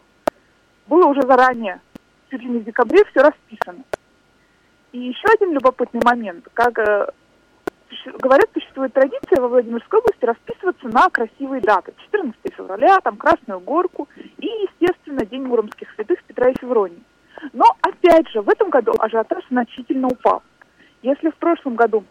[0.87, 1.81] было уже заранее,
[2.31, 3.83] чуть ли не в декабре, все расписано.
[4.93, 6.47] И еще один любопытный момент.
[6.53, 7.09] Как э,
[8.19, 11.95] говорят, существует традиция во Владимирской области расписываться на красивые даты.
[12.11, 17.03] 14 февраля, там Красную Горку и, естественно, День Муромских святых Петра и Февронии.
[17.53, 20.43] Но, опять же, в этом году ажиотаж значительно упал.
[21.03, 22.05] Если в прошлом году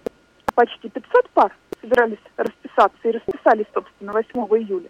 [0.55, 4.27] почти 500 пар собирались расписаться и расписались, собственно, 8
[4.57, 4.89] июля,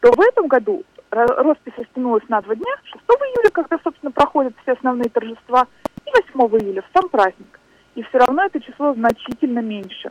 [0.00, 4.72] то в этом году роспись растянулась на два дня, 6 июля, когда, собственно, проходят все
[4.72, 5.66] основные торжества,
[6.14, 7.60] 8 июля, в сам праздник.
[7.94, 10.10] И все равно это число значительно меньше.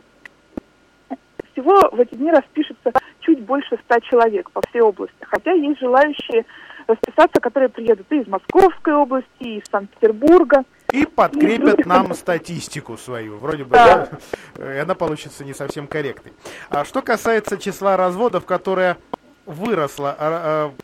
[1.52, 5.16] Всего в эти дни распишется чуть больше 100 человек по всей области.
[5.20, 6.44] Хотя есть желающие
[6.86, 10.64] расписаться, которые приедут и из Московской области, и из Санкт-Петербурга.
[10.92, 13.38] И подкрепят и нам статистику свою.
[13.38, 14.08] Вроде бы, да.
[14.56, 16.32] да, она получится не совсем корректной.
[16.70, 18.98] А что касается числа разводов, которое
[19.46, 20.74] выросло, а, а,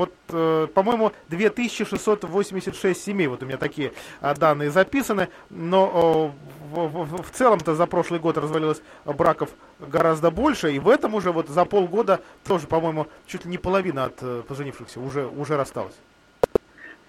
[0.00, 3.92] вот, э, по-моему, 2686 семей, вот у меня такие
[4.22, 6.32] э, данные записаны, но
[6.72, 11.14] э, в, в, в целом-то за прошлый год развалилось браков гораздо больше, и в этом
[11.14, 15.58] уже вот за полгода тоже, по-моему, чуть ли не половина от э, поженившихся уже, уже
[15.58, 15.98] рассталась.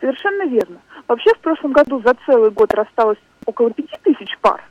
[0.02, 0.82] Совершенно верно.
[1.08, 4.62] Вообще в прошлом году за целый год рассталось около пяти тысяч пар,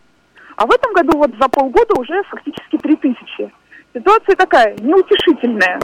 [0.56, 3.50] а в этом году вот за полгода уже фактически три тысячи.
[3.94, 5.80] Ситуация такая, неутешительная.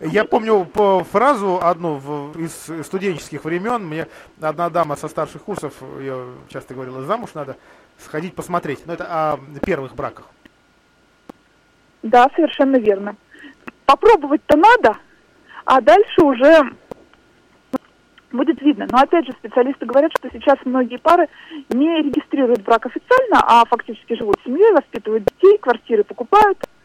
[0.00, 3.86] Я помню по фразу одну в, из студенческих времен.
[3.86, 4.06] Мне
[4.40, 7.56] одна дама со старших курсов, я часто говорила, замуж надо
[7.98, 8.86] сходить посмотреть.
[8.86, 10.26] Но это о первых браках.
[12.02, 13.16] Да, совершенно верно.
[13.84, 14.96] Попробовать-то надо,
[15.64, 16.62] а дальше уже
[18.32, 18.86] будет видно.
[18.90, 21.28] Но опять же, специалисты говорят, что сейчас многие пары
[21.70, 26.58] не регистрируют брак официально, а фактически живут в семье, воспитывают детей, квартиры покупают–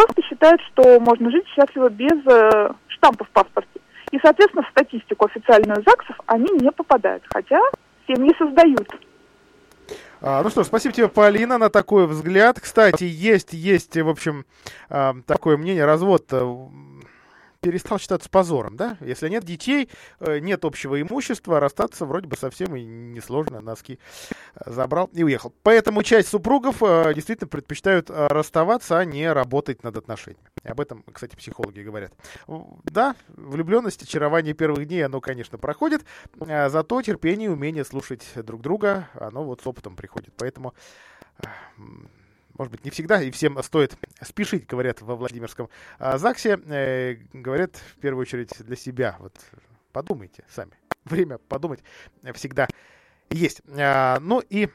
[0.00, 3.80] просто считают, что можно жить счастливо без э, штампа в паспорте.
[4.10, 7.60] И, соответственно, в статистику официальную ЗАГСов они не попадают, хотя
[8.08, 8.88] семьи создают.
[10.22, 12.60] А, ну что, спасибо тебе, Полина, на такой взгляд.
[12.60, 14.44] Кстати, есть, есть, в общем,
[14.88, 16.56] а, такое мнение, развод э,
[17.60, 18.96] перестал считаться позором, да?
[19.00, 19.88] Если нет детей,
[20.20, 23.98] э, нет общего имущества, расстаться вроде бы совсем и несложно, носки
[24.54, 25.52] э, забрал и уехал.
[25.62, 30.44] Поэтому часть супругов э, действительно предпочитают расставаться, а не работать над отношениями.
[30.64, 32.12] Об этом, кстати, психологи говорят.
[32.84, 36.02] Да, влюбленность, очарование первых дней, оно, конечно, проходит,
[36.38, 40.34] зато терпение и умение слушать друг друга, оно вот с опытом приходит.
[40.36, 40.74] Поэтому
[42.60, 46.60] может быть, не всегда, и всем стоит спешить, говорят во Владимирском а, ЗАГСе.
[46.66, 49.16] Э, говорят, в первую очередь, для себя.
[49.18, 49.32] Вот
[49.92, 50.72] подумайте сами.
[51.06, 51.80] Время подумать
[52.34, 52.68] всегда
[53.30, 53.62] есть.
[53.66, 54.68] А, ну и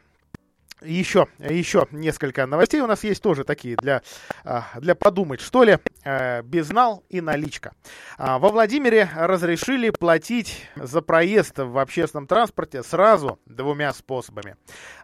[0.81, 4.01] еще, еще несколько новостей у нас есть тоже такие для,
[4.43, 5.77] а, для подумать, что ли.
[6.03, 7.73] А, безнал и наличка.
[8.17, 14.55] А, во Владимире разрешили платить за проезд в общественном транспорте сразу двумя способами.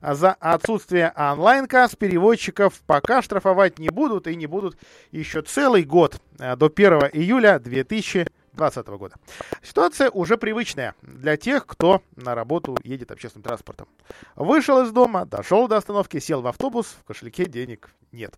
[0.01, 4.77] За отсутствие онлайн-касс переводчиков пока штрафовать не будут и не будут
[5.11, 8.27] еще целый год до 1 июля 2000
[8.69, 9.15] 2020 года.
[9.63, 13.87] Ситуация уже привычная для тех, кто на работу едет общественным транспортом.
[14.35, 18.33] Вышел из дома, дошел до остановки, сел в автобус, в кошельке денег нет.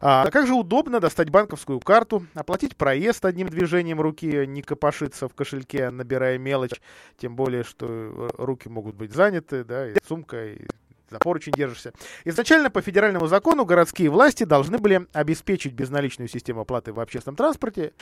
[0.00, 5.34] А как же удобно достать банковскую карту, оплатить проезд одним движением руки, не копошиться в
[5.34, 6.80] кошельке, набирая мелочь,
[7.16, 10.66] тем более, что руки могут быть заняты, да, и сумка, и
[11.10, 11.92] за поручень держишься.
[12.24, 17.92] Изначально по федеральному закону городские власти должны были обеспечить безналичную систему оплаты в общественном транспорте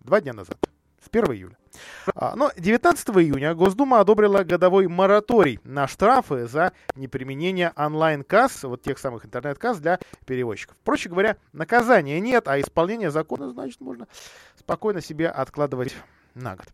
[0.00, 0.58] два дня назад
[1.02, 1.56] с 1 июля.
[2.14, 8.98] А, но 19 июня Госдума одобрила годовой мораторий на штрафы за неприменение онлайн-касс, вот тех
[8.98, 10.76] самых интернет-касс для перевозчиков.
[10.84, 14.06] Проще говоря, наказания нет, а исполнение закона, значит, можно
[14.58, 15.94] спокойно себе откладывать
[16.34, 16.66] на год.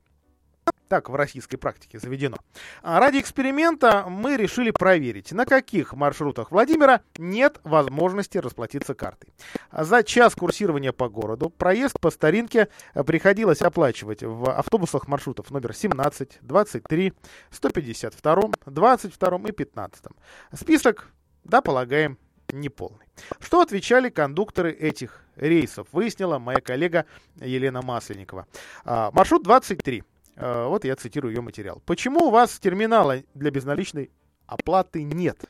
[0.88, 2.36] Так в российской практике заведено.
[2.82, 9.30] А ради эксперимента мы решили проверить, на каких маршрутах Владимира нет возможности расплатиться картой.
[9.72, 16.38] За час курсирования по городу проезд по старинке приходилось оплачивать в автобусах маршрутов номер 17,
[16.42, 17.12] 23,
[17.50, 20.04] 152, 22 и 15.
[20.52, 21.08] Список,
[21.44, 22.18] да, полагаем,
[22.52, 23.06] неполный.
[23.40, 27.06] Что отвечали кондукторы этих рейсов, выяснила моя коллега
[27.36, 28.46] Елена Масленникова.
[28.84, 30.04] А, маршрут 23.
[30.36, 31.82] Э, вот я цитирую ее материал.
[31.86, 34.10] Почему у вас терминала для безналичной
[34.46, 35.44] оплаты нет?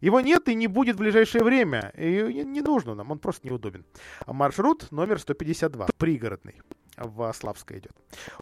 [0.00, 1.92] Его нет и не будет в ближайшее время.
[1.96, 3.86] И не нужно нам, он просто неудобен.
[4.26, 6.60] Маршрут номер 152, пригородный
[6.96, 7.92] в Славское идет.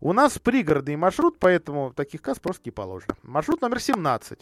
[0.00, 3.14] У нас пригородный маршрут, поэтому таких касс просто не положено.
[3.22, 4.40] Маршрут номер 17.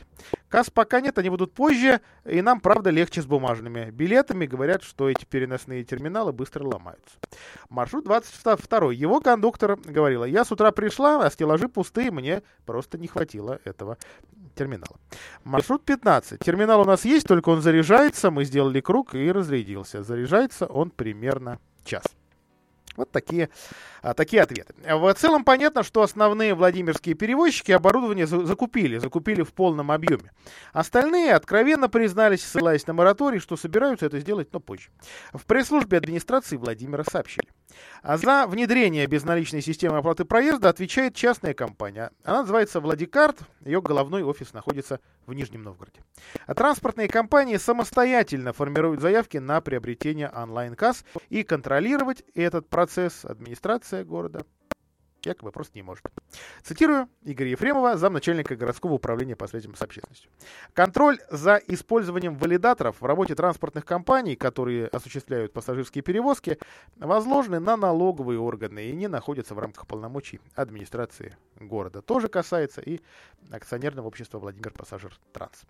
[0.48, 4.46] Касс пока нет, они будут позже, и нам, правда, легче с бумажными билетами.
[4.46, 7.16] Говорят, что эти переносные терминалы быстро ломаются.
[7.68, 8.92] Маршрут 22.
[8.92, 13.96] Его кондуктор говорила, я с утра пришла, а стеллажи пустые, мне просто не хватило этого
[14.54, 14.98] терминала.
[15.44, 16.40] Маршрут 15.
[16.40, 18.30] Терминал у нас есть, только он заряжается.
[18.30, 20.02] Мы сделали круг и разрядился.
[20.02, 22.04] Заряжается он примерно час.
[22.97, 23.51] Вот такие,
[24.03, 24.74] а, такие ответы.
[24.84, 30.32] В целом понятно, что основные владимирские перевозчики оборудование закупили, закупили в полном объеме.
[30.72, 34.91] Остальные откровенно признались, ссылаясь на мораторий, что собираются это сделать, но позже.
[35.32, 37.49] В пресс-службе администрации Владимира сообщили.
[38.03, 42.11] А за внедрение безналичной системы оплаты проезда отвечает частная компания.
[42.24, 46.01] Она называется «Владикарт», ее головной офис находится в Нижнем Новгороде.
[46.47, 54.45] А транспортные компании самостоятельно формируют заявки на приобретение онлайн-касс и контролировать этот процесс администрация города
[55.26, 56.04] якобы просто не может.
[56.62, 60.30] Цитирую Игоря Ефремова, замначальника городского управления по связям с общественностью.
[60.72, 66.58] Контроль за использованием валидаторов в работе транспортных компаний, которые осуществляют пассажирские перевозки,
[66.96, 72.02] возложены на налоговые органы и не находятся в рамках полномочий администрации города.
[72.02, 73.00] Тоже касается и
[73.50, 75.62] акционерного общества Владимир Пассажир Транс.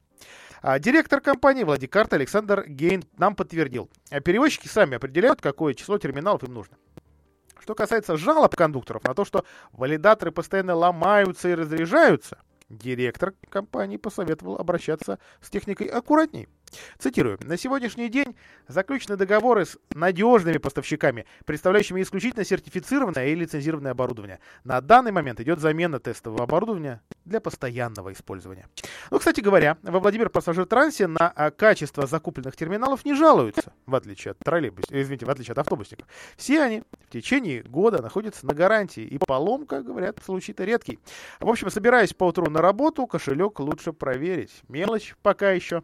[0.62, 3.88] А директор компании Владикарта Александр Гейн нам подтвердил,
[4.24, 6.76] перевозчики сами определяют, какое число терминалов им нужно.
[7.71, 14.57] Что касается жалоб кондукторов на то, что валидаторы постоянно ломаются и разряжаются, директор компании посоветовал
[14.57, 16.49] обращаться с техникой аккуратней.
[16.99, 17.39] Цитирую.
[17.43, 18.37] На сегодняшний день
[18.68, 24.41] заключены договоры с надежными поставщиками, представляющими исключительно сертифицированное и лицензированное оборудование.
[24.64, 28.68] На данный момент идет замена тестового оборудования для постоянного использования.
[29.11, 33.95] Ну, кстати говоря, во Владимир Пассажир Трансе на а, качество закупленных терминалов не жалуются, в
[33.95, 36.07] отличие от троллейбусов, извините, в отличие от автобусников.
[36.37, 40.99] Все они в течение года находятся на гарантии, и поломка, говорят, случай-то редкий.
[41.41, 44.62] В общем, собираясь по утру на работу, кошелек лучше проверить.
[44.68, 45.83] Мелочь пока еще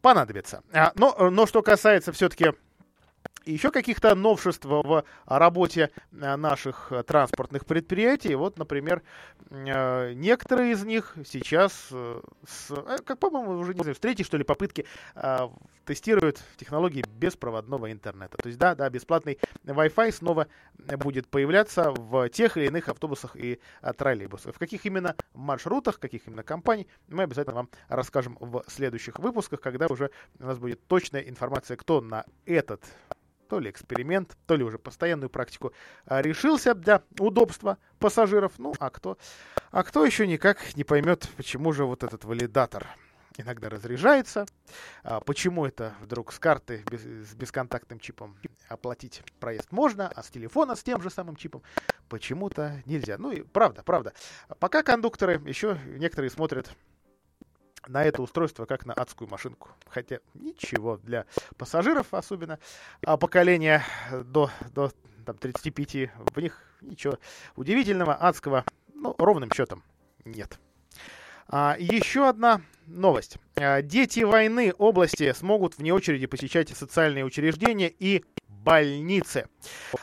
[0.00, 0.62] понадобится.
[0.72, 2.52] А, но, но что касается все-таки
[3.44, 8.34] еще каких-то новшеств в работе э, наших транспортных предприятий.
[8.34, 9.02] Вот, например,
[9.50, 12.74] э, некоторые из них сейчас, э, с,
[13.04, 14.86] как по-моему, уже не знаю, с третьей, что ли, попытки
[15.84, 18.36] тестируют технологии беспроводного интернета.
[18.36, 20.46] То есть, да, да, бесплатный Wi-Fi снова
[20.78, 23.60] будет появляться в тех или иных автобусах и
[23.96, 24.54] троллейбусах.
[24.54, 29.86] В каких именно маршрутах, каких именно компаний, мы обязательно вам расскажем в следующих выпусках, когда
[29.88, 32.84] уже у нас будет точная информация, кто на этот
[33.50, 35.72] то ли эксперимент, то ли уже постоянную практику
[36.06, 38.52] а, решился для удобства пассажиров.
[38.58, 39.18] Ну, а кто,
[39.72, 42.86] а кто еще никак не поймет, почему же вот этот валидатор
[43.36, 44.46] иногда разряжается,
[45.02, 48.36] а почему это вдруг с карты без, с бесконтактным чипом
[48.68, 51.62] оплатить проезд можно, а с телефона с тем же самым чипом
[52.08, 53.18] почему-то нельзя.
[53.18, 54.12] Ну и правда, правда.
[54.60, 56.70] Пока кондукторы еще некоторые смотрят
[57.88, 59.70] на это устройство как на адскую машинку.
[59.88, 61.26] Хотя ничего для
[61.56, 62.58] пассажиров особенно.
[63.04, 64.92] А поколения до, до
[65.24, 67.18] там, 35 в них ничего
[67.56, 68.64] удивительного, адского,
[68.94, 69.82] ну, ровным счетом
[70.24, 70.58] нет.
[71.48, 73.36] А, еще одна новость.
[73.56, 78.24] А, дети войны области смогут вне очереди посещать социальные учреждения и
[78.64, 79.46] больницы.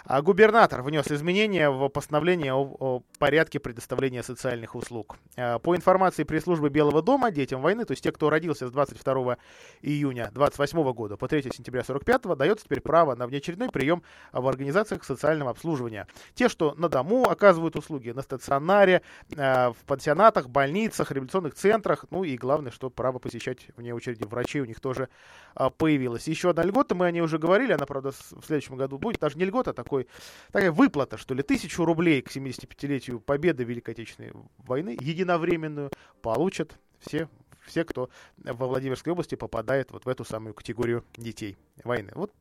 [0.06, 5.18] А губернатор внес изменения в постановление о, о порядке предоставления социальных услуг.
[5.36, 9.38] А, по информации пресс-службы Белого дома, детям войны, то есть те, кто родился с 22
[9.82, 15.04] июня 28 года по 3 сентября 45 дается теперь право на внеочередной прием в организациях
[15.04, 16.08] социального обслуживания.
[16.34, 19.02] Те, что на дому оказывают услуги, на стационаре,
[19.36, 24.62] а, в пансионатах, больницах, реабилитационных центрах, ну и главное, что право посещать вне очереди врачей
[24.62, 25.10] у них тоже
[25.56, 26.28] а, появилось.
[26.28, 29.38] Еще одна льгота, мы о ней уже говорили, она, правда, в следующем году будет, даже
[29.38, 30.08] не льгота, а такой,
[30.52, 35.92] такая выплата, что ли, тысячу рублей к 75-летию победы Великой Отечественной войны, единовременную,
[36.22, 37.30] получат все
[37.68, 42.12] все, кто во Владимирской области попадает вот в эту самую категорию детей войны.
[42.16, 42.32] Вот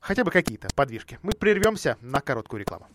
[0.00, 1.18] хотя бы какие-то подвижки.
[1.22, 2.86] Мы прервемся на короткую рекламу.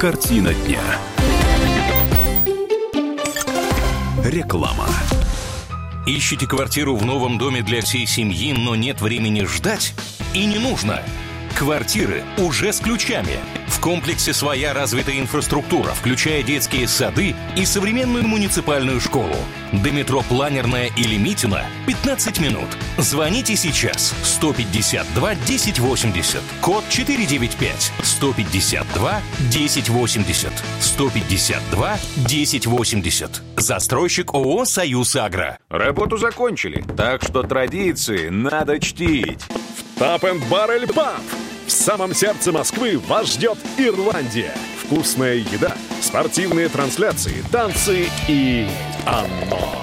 [0.00, 0.82] Картина дня.
[4.24, 4.86] Реклама.
[6.06, 9.94] Ищите квартиру в новом доме для всей семьи, но нет времени ждать?
[10.34, 11.02] И не нужно.
[11.54, 13.38] Квартиры уже с ключами.
[13.68, 19.36] В комплексе своя развитая инфраструктура, включая детские сады и современную муниципальную школу.
[19.70, 22.66] До метро Планерная или Митина 15 минут.
[22.98, 33.42] Звоните сейчас 152 1080, код 495 152 1080 152 1080.
[33.56, 35.58] Застройщик ООО «Союз Агро».
[35.68, 39.40] Работу закончили, так что традиции надо чтить.
[39.96, 44.52] В Pub в самом сердце Москвы вас ждет Ирландия.
[44.82, 48.68] Вкусная еда, спортивные трансляции, танцы и
[49.06, 49.80] оно.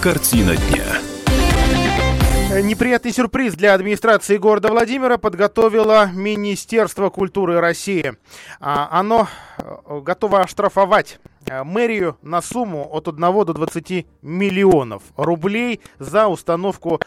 [0.00, 1.04] Картина дня.
[2.62, 8.14] Неприятный сюрприз для администрации города Владимира подготовило Министерство культуры России.
[8.60, 9.26] А, оно
[9.58, 17.00] э, готово оштрафовать э, мэрию на сумму от 1 до 20 миллионов рублей за установку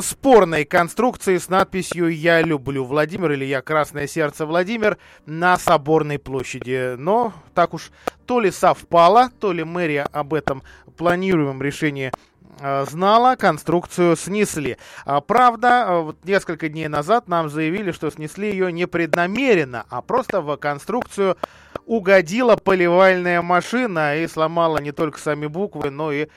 [0.00, 6.96] спорной конструкции с надписью «Я люблю Владимир» или «Я красное сердце Владимир» на Соборной площади.
[6.96, 7.90] Но так уж
[8.26, 10.62] то ли совпало, то ли мэрия об этом
[10.96, 12.12] планируемом решении
[12.60, 14.76] Э, знала, конструкцию снесли.
[15.04, 20.02] А, правда, э, вот несколько дней назад нам заявили, что снесли ее не преднамеренно, а
[20.02, 21.36] просто в конструкцию
[21.86, 26.28] угодила поливальная машина и сломала не только сами буквы, но и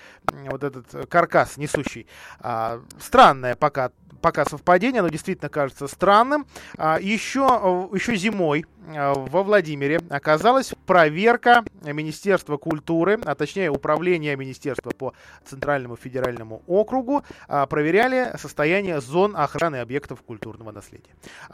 [0.49, 2.07] вот этот каркас несущий.
[2.39, 6.47] А, странное пока пока совпадение, оно действительно кажется странным.
[6.77, 14.91] А, еще, еще зимой а, во Владимире оказалась проверка Министерства культуры, а точнее управления Министерства
[14.91, 15.13] по
[15.45, 21.11] Центральному федеральному округу, а, проверяли состояние зон охраны объектов культурного наследия.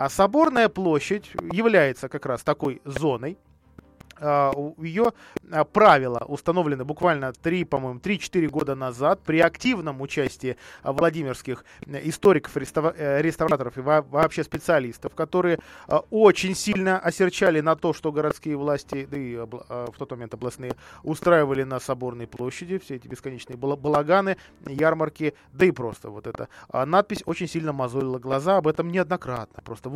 [0.09, 3.52] Соборная площадь является как раз такой зоной, а,
[4.23, 5.13] ее
[5.51, 12.55] а, правила установлены буквально 3, по-моему, 3-4 года назад при активном участии а, владимирских историков,
[12.55, 15.59] э, реставраторов и вообще специалистов, которые
[16.09, 21.63] очень сильно осерчали на то, что городские власти, да и в тот момент областные, устраивали
[21.63, 27.47] на Соборной площади все эти бесконечные балаганы, ярмарки, да и просто вот эта надпись очень
[27.47, 29.89] сильно мозолила глаза, об этом неоднократно, просто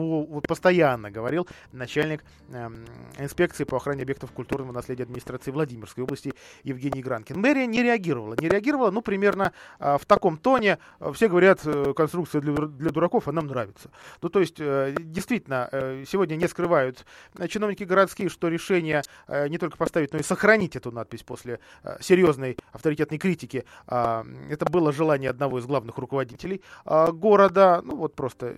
[0.47, 2.85] постоянно говорил начальник эм,
[3.17, 7.39] инспекции по охране объектов объектов культурного наследия администрации Владимирской области Евгений Гранкин.
[7.39, 8.35] Мэрия не реагировала.
[8.39, 10.79] Не реагировала, ну, примерно а, в таком тоне.
[11.13, 13.91] Все говорят, э, конструкция для, для дураков, а нам нравится.
[14.21, 17.05] Ну, то есть, э, действительно, э, сегодня не скрывают
[17.47, 21.59] чиновники городские, что решение не только поставить, но и сохранить эту надпись после
[21.99, 23.65] серьезной авторитетной критики.
[23.87, 27.81] А, это было желание одного из главных руководителей а, города.
[27.83, 28.55] Ну, вот просто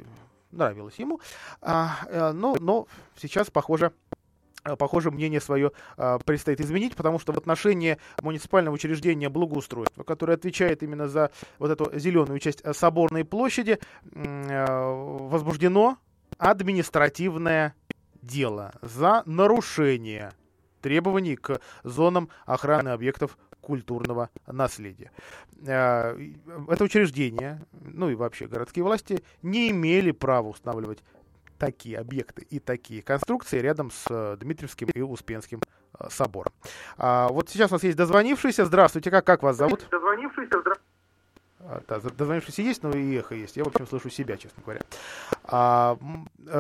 [0.52, 1.20] нравилось ему.
[1.62, 3.92] Но, но сейчас, похоже,
[4.78, 10.84] похоже, мнение свое э, предстоит изменить, потому что в отношении муниципального учреждения благоустройства, которое отвечает
[10.84, 13.80] именно за вот эту зеленую часть э, Соборной площади,
[14.14, 15.98] э, возбуждено
[16.38, 17.76] административное
[18.22, 20.32] дело за нарушение
[20.82, 25.12] требований к зонам охраны объектов культурного наследия.
[25.66, 26.18] Э,
[26.68, 31.04] это учреждение, ну и вообще городские власти не имели права устанавливать
[31.60, 35.62] такие объекты и такие конструкции рядом с э, Дмитриевским и Успенским
[36.00, 36.54] э, собором.
[36.98, 38.66] А, вот сейчас у нас есть дозвонившийся.
[38.66, 39.86] Здравствуйте, как, как вас зовут?
[39.92, 40.90] Дозвонившийся, здравствуйте.
[41.60, 43.58] А, да, дозвонившийся есть, но и эхо есть.
[43.58, 44.82] Я, в общем, слышу себя, честно говоря.
[45.52, 45.98] А,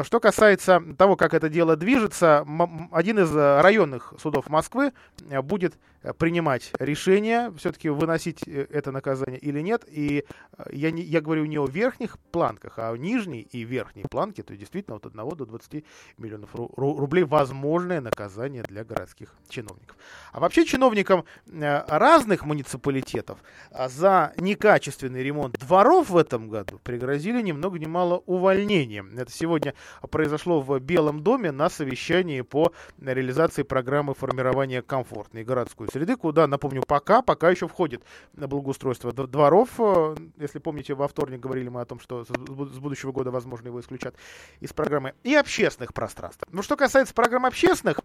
[0.03, 2.45] что касается того, как это дело движется,
[2.91, 4.93] один из э, районных судов Москвы
[5.29, 9.85] э, будет э, принимать решение, все-таки выносить это наказание или нет.
[9.87, 10.25] И
[10.71, 14.53] я, не, я говорю не о верхних планках, а о нижней и верхней планке, то
[14.53, 15.85] есть действительно от 1 до 20
[16.17, 19.97] миллионов рублей возможное наказание для городских чиновников.
[20.31, 23.37] А вообще чиновникам разных муниципалитетов
[23.71, 29.17] за некачественный ремонт дворов в этом году пригрозили ни много ни мало увольнения изменениям.
[29.17, 29.73] Это сегодня
[30.09, 36.83] произошло в Белом доме на совещании по реализации программы формирования комфортной городской среды, куда, напомню,
[36.87, 38.03] пока, пока еще входит
[38.33, 39.69] благоустройство дворов.
[39.79, 43.79] Э, если помните, во вторник говорили мы о том, что с будущего года, возможно, его
[43.79, 44.15] исключат
[44.59, 45.13] из программы.
[45.23, 46.43] И общественных пространств.
[46.51, 47.99] Ну, что касается программ общественных,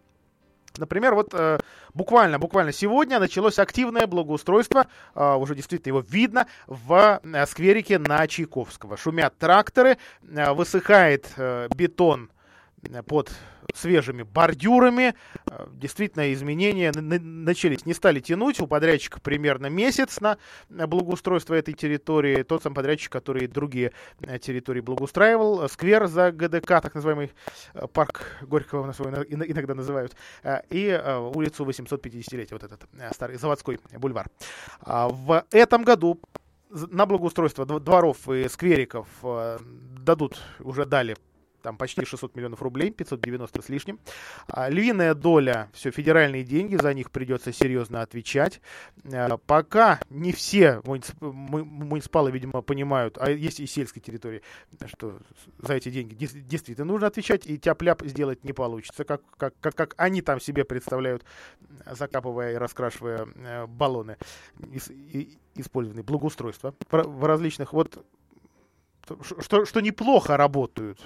[0.79, 1.59] Например, вот э,
[1.93, 8.27] буквально, буквально сегодня началось активное благоустройство, э, уже действительно его видно, в э, скверике на
[8.27, 8.97] Чайковского.
[8.97, 11.29] Шумят тракторы, высыхает
[11.75, 12.31] бетон
[13.07, 13.30] под
[13.74, 15.14] свежими бордюрами.
[15.47, 18.61] Э, действительно, изменения начались, не стали тянуть.
[18.61, 22.43] У подрядчика примерно месяц на благоустройство этой территории.
[22.43, 25.68] Тот сам подрядчик, который другие э, территории благоустраивал.
[25.68, 27.32] Сквер за ГДК, так называемый
[27.93, 30.14] парк Горького нас его иногда называют.
[30.70, 31.03] И
[31.35, 32.82] улицу 850-летия, вот этот
[33.12, 34.28] старый заводской бульвар.
[34.80, 36.20] А в этом году
[36.70, 39.09] на благоустройство дворов и сквериков
[40.05, 41.16] дадут, уже дали
[41.64, 43.98] там почти 600 миллионов рублей, 590 с лишним.
[44.48, 48.60] А, львиная доля, все, федеральные деньги, за них придется серьезно отвечать.
[49.10, 54.42] А, пока не все муниципалы, видимо, понимают, а есть и сельской территории,
[54.86, 55.18] что
[55.58, 59.94] за эти деньги действительно нужно отвечать, и тяп-ляп сделать не получится, как, как, как, как
[59.96, 61.24] они там себе представляют,
[61.90, 64.18] закапывая и раскрашивая э, баллоны,
[65.54, 68.04] использованные благоустройства в различных вот
[69.40, 71.00] что, что неплохо работают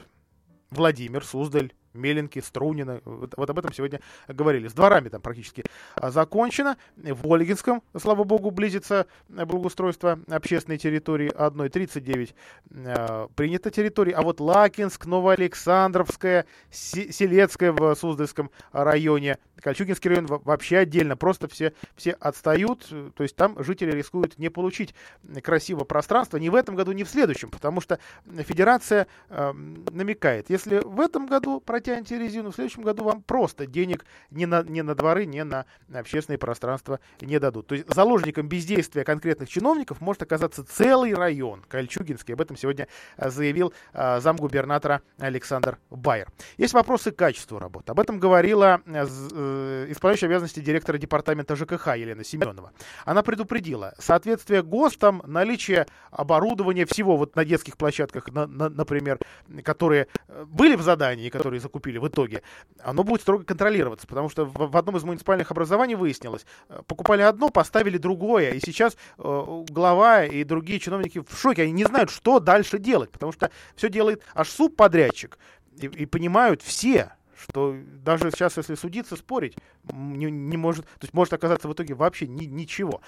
[0.71, 3.01] Владимир, Суздаль, Меленки, Струнина.
[3.05, 4.69] Вот, вот об этом сегодня говорили.
[4.69, 5.65] С дворами там практически
[5.95, 6.77] а, закончено.
[6.97, 11.31] В Ольгинском, слава богу, близится благоустройство общественной территории.
[11.31, 12.35] 1,39
[12.71, 14.13] э, принято территории.
[14.13, 21.17] А вот Лакинск, Новоалександровская, Селецкая в Суздальском районе, Кольчугинский район вообще отдельно.
[21.17, 22.87] Просто все, все отстают.
[23.15, 24.95] То есть там жители рискуют не получить
[25.43, 27.51] красивого пространства ни в этом году, ни в следующем.
[27.51, 33.23] Потому что федерация э, намекает, если в этом году протянете резину, в следующем году вам
[33.23, 35.65] просто денег ни на, ни на дворы, ни на
[35.95, 37.69] общественные пространства не дадут.
[37.69, 42.35] То есть заложником бездействия конкретных чиновников может оказаться целый район Кольчугинский.
[42.35, 46.29] Об этом сегодня э, заявил э, замгубернатора Александр Байер.
[46.57, 47.93] Есть вопросы к качеству работы.
[47.93, 52.73] Об этом говорила э, исполняющая обязанности директора департамента ЖКХ Елена Семенова.
[53.05, 59.21] Она предупредила, соответствие ГОСТам, наличие оборудования всего вот на детских площадках, на, на, например,
[59.63, 60.09] которые
[60.47, 62.43] были в задании, которые закупили в итоге,
[62.83, 67.23] оно будет строго контролироваться, потому что в, в одном из муниципальных образований выяснилось, э, покупали
[67.23, 72.11] одно, поставили другое, и сейчас э, глава и другие чиновники в шоке, они не знают,
[72.11, 75.39] что дальше делать, потому что все делает аж субподрядчик,
[75.81, 79.57] и, и понимают все, что даже сейчас, если судиться, спорить
[79.93, 83.01] не, не может, то есть может оказаться в итоге вообще ни, ничего.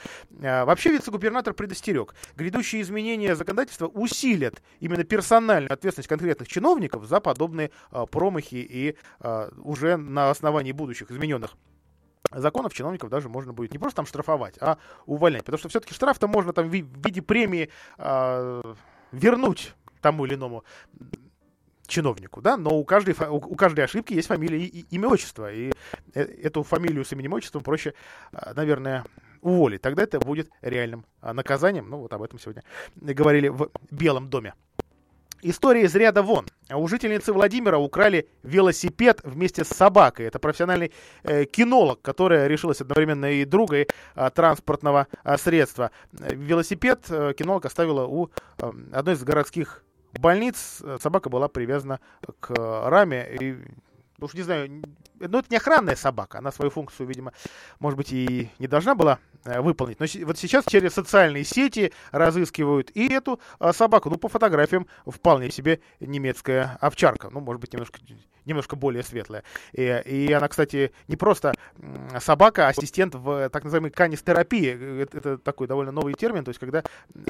[0.42, 7.70] А, вообще вице-губернатор предостерег, грядущие изменения законодательства усилят именно персональную ответственность конкретных чиновников за подобные
[7.90, 11.56] а, промахи и а, уже на основании будущих измененных
[12.30, 15.44] законов чиновников даже можно будет не просто там штрафовать, а увольнять.
[15.44, 18.74] Потому что все-таки штраф-то можно там в виде премии э,
[19.10, 20.64] вернуть тому или иному
[21.90, 25.72] чиновнику, да, но у каждой, у каждой ошибки есть фамилия и имя, отчество, и
[26.14, 27.94] э, эту фамилию с именем, отчеством проще,
[28.32, 29.04] а, наверное,
[29.42, 29.82] уволить.
[29.82, 31.88] Тогда это будет реальным а, наказанием.
[31.90, 32.62] Ну, вот об этом сегодня
[32.96, 34.54] говорили в Белом доме.
[35.42, 36.46] История из ряда вон.
[36.70, 40.26] У жительницы Владимира украли велосипед вместе с собакой.
[40.26, 45.92] Это профессиональный э, кинолог, которая решилась одновременно и другой э, транспортного э, средства.
[46.12, 48.28] Велосипед э, кинолог оставила у
[48.58, 49.82] э, одной из городских
[50.18, 52.00] больниц э, собака была привязана
[52.40, 52.54] к
[52.88, 53.36] раме.
[53.40, 53.56] И,
[54.20, 54.82] уж не знаю,
[55.20, 57.32] ну, это не охранная собака, она свою функцию, видимо,
[57.78, 60.00] может быть, и не должна была э, выполнить.
[60.00, 64.10] Но вот сейчас через социальные сети разыскивают и эту а, собаку.
[64.10, 67.30] Ну, по фотографиям вполне себе немецкая овчарка.
[67.30, 68.00] Ну, может быть, немножко
[68.44, 69.44] немножко более светлая.
[69.72, 71.54] И, и она, кстати, не просто
[72.20, 75.02] собака, а ассистент в так называемой канистерапии.
[75.02, 76.82] Это, это такой довольно новый термин, то есть когда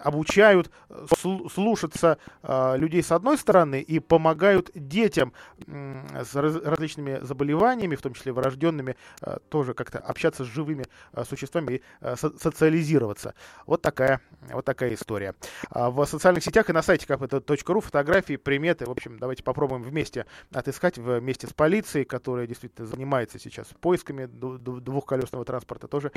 [0.02, 0.70] обучают
[1.16, 5.32] слушаться э, людей с одной стороны и помогают детям
[5.66, 10.84] э, с раз, различными заболеваниями, в том числе врожденными, э, тоже как-то общаться с живыми
[11.12, 11.82] э, существами и
[12.16, 13.34] со социализироваться.
[13.66, 14.20] Вот такая,
[14.52, 15.34] вот такая история.
[15.70, 18.86] А в социальных сетях и на сайте kp.ru фотографии, приметы.
[18.86, 25.44] В общем, давайте попробуем вместе отыскать вместе с полицией, которая действительно занимается сейчас поисками двухколесного
[25.44, 26.12] транспорта, тоже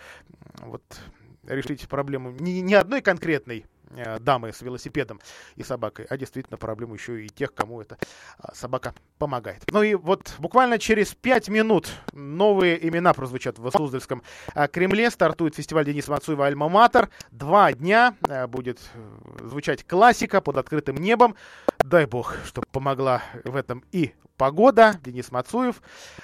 [0.61, 0.83] вот
[1.47, 3.65] решить проблему не, не одной конкретной
[4.19, 5.19] дамы с велосипедом
[5.55, 7.97] и собакой, а действительно проблему еще и тех, кому эта
[8.39, 9.63] а, собака помогает.
[9.71, 14.23] Ну и вот буквально через пять минут новые имена прозвучат в Суздальском
[14.53, 15.09] а, Кремле.
[15.09, 17.09] Стартует фестиваль Дениса Мацуева «Альма-Матер».
[17.31, 21.35] Два дня э, будет э, звучать классика под открытым небом.
[21.79, 24.99] Дай бог, чтобы помогла в этом и погода.
[25.03, 25.81] Денис Мацуев,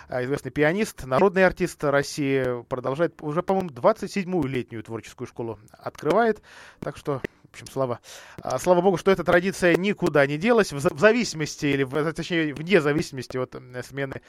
[0.09, 6.41] известный пианист, народный артист России, продолжает уже, по-моему, 27-ю летнюю творческую школу открывает.
[6.80, 8.00] Так что в общем, слава,
[8.41, 12.80] а, слава богу, что эта традиция никуда не делась, в, зависимости, или в, точнее, вне
[12.80, 14.22] зависимости от смены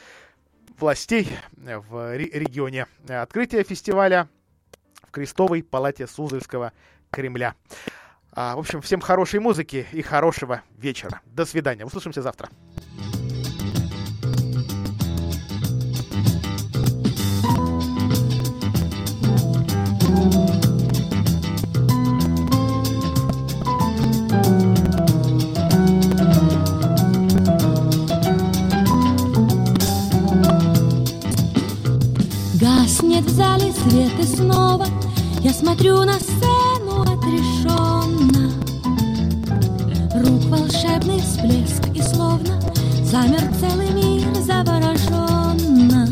[0.78, 2.86] властей в регионе.
[3.08, 4.28] Открытие фестиваля
[5.06, 6.72] в Крестовой палате Суздальского
[7.10, 7.54] Кремля.
[8.32, 11.20] А, в общем, всем хорошей музыки и хорошего вечера.
[11.26, 11.84] До свидания.
[11.84, 12.48] Услышимся завтра.
[35.50, 38.52] Я смотрю на сцену отрешенно.
[40.14, 42.60] Рук волшебный всплеск и словно
[43.02, 46.06] Замер целый мир завороженно.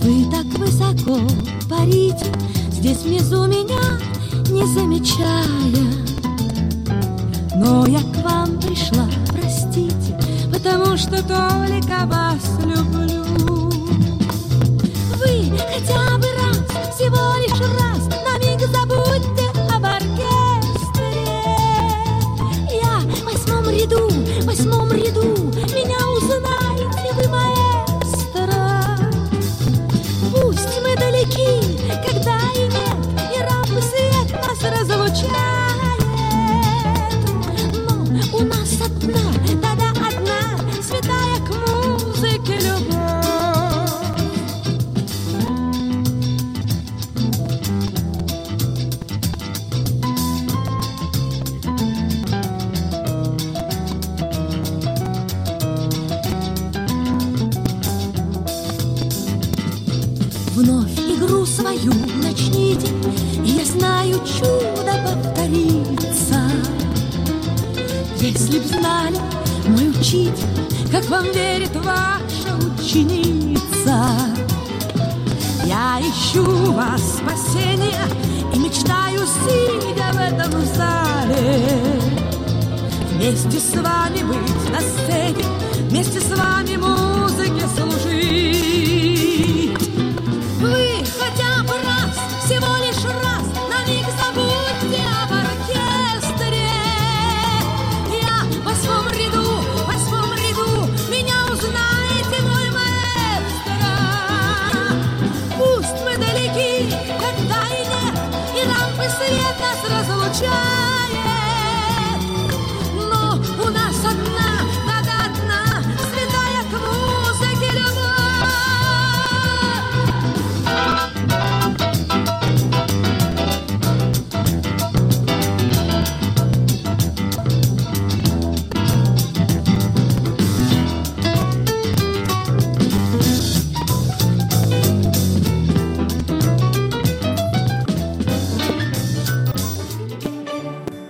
[0.00, 1.20] Вы так высоко
[1.68, 2.32] парите
[2.70, 4.00] Здесь внизу меня
[4.48, 5.92] не замечая.
[7.56, 10.18] Но я к вам пришла, простите
[10.50, 13.55] Потому что только вас люблю
[15.78, 16.58] хотя бы раз,
[16.94, 18.06] всего лишь раз.
[18.24, 21.26] На миг забудьте об оркестре.
[22.70, 25.52] Я в восьмом ряду, в восьмом ряду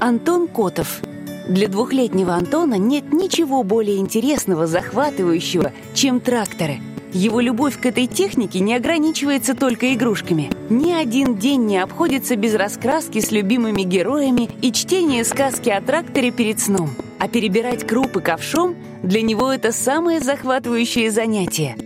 [0.06, 1.00] Антон Котов.
[1.48, 6.78] Для двухлетнего Антона нет ничего более интересного, захватывающего, чем тракторы.
[7.12, 10.48] Его любовь к этой технике не ограничивается только игрушками.
[10.70, 16.30] Ни один день не обходится без раскраски с любимыми героями и чтения сказки о тракторе
[16.30, 16.90] перед сном.
[17.18, 21.76] А перебирать крупы ковшом для него это самое захватывающее занятие.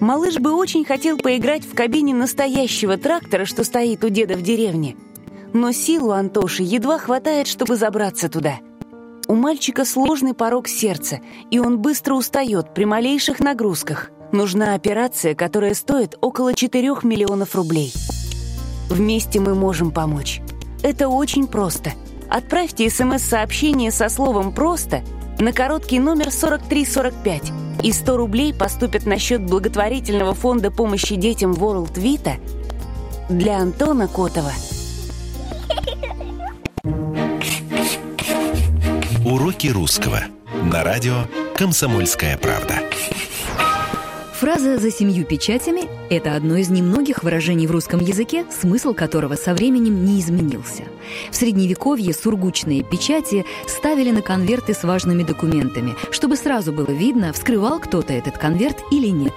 [0.00, 4.96] Малыш бы очень хотел поиграть в кабине настоящего трактора, что стоит у деда в деревне.
[5.52, 8.58] Но силу Антоши едва хватает, чтобы забраться туда.
[9.26, 11.20] У мальчика сложный порог сердца,
[11.50, 14.10] и он быстро устает при малейших нагрузках.
[14.32, 17.92] Нужна операция, которая стоит около 4 миллионов рублей.
[18.88, 20.40] Вместе мы можем помочь.
[20.82, 21.92] Это очень просто.
[22.28, 25.02] Отправьте смс-сообщение со словом «просто»
[25.38, 31.94] на короткий номер 4345, и 100 рублей поступят на счет благотворительного фонда помощи детям World
[31.94, 32.34] Vita
[33.28, 34.52] для Антона Котова.
[39.30, 40.24] Уроки русского
[40.72, 41.22] на радио
[41.54, 42.80] «Комсомольская правда».
[44.40, 49.54] Фраза «за семью печатями»— это одно из немногих выражений в русском языке, смысл которого со
[49.54, 50.82] временем не изменился.
[51.30, 57.78] В Средневековье сургучные печати ставили на конверты с важными документами, чтобы сразу было видно, вскрывал
[57.78, 59.34] кто-то этот конверт или нет.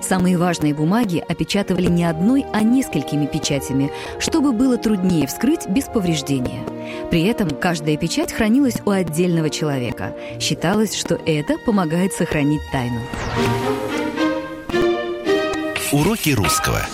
[0.00, 6.62] Самые важные бумаги опечатывали не одной, а несколькими печатями, чтобы было труднее вскрыть без повреждения.
[7.10, 10.14] При этом каждая печать хранилась у отдельного человека.
[10.40, 13.00] Считалось, что это помогает сохранить тайну.
[15.92, 16.86] Уроки русского.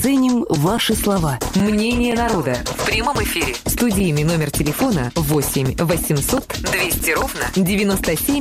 [0.00, 1.38] Ценим ваши слова.
[1.54, 2.56] Мнение народа.
[2.64, 3.54] В прямом эфире.
[3.66, 8.38] Студийный номер телефона 8 800 200 ровно 9702.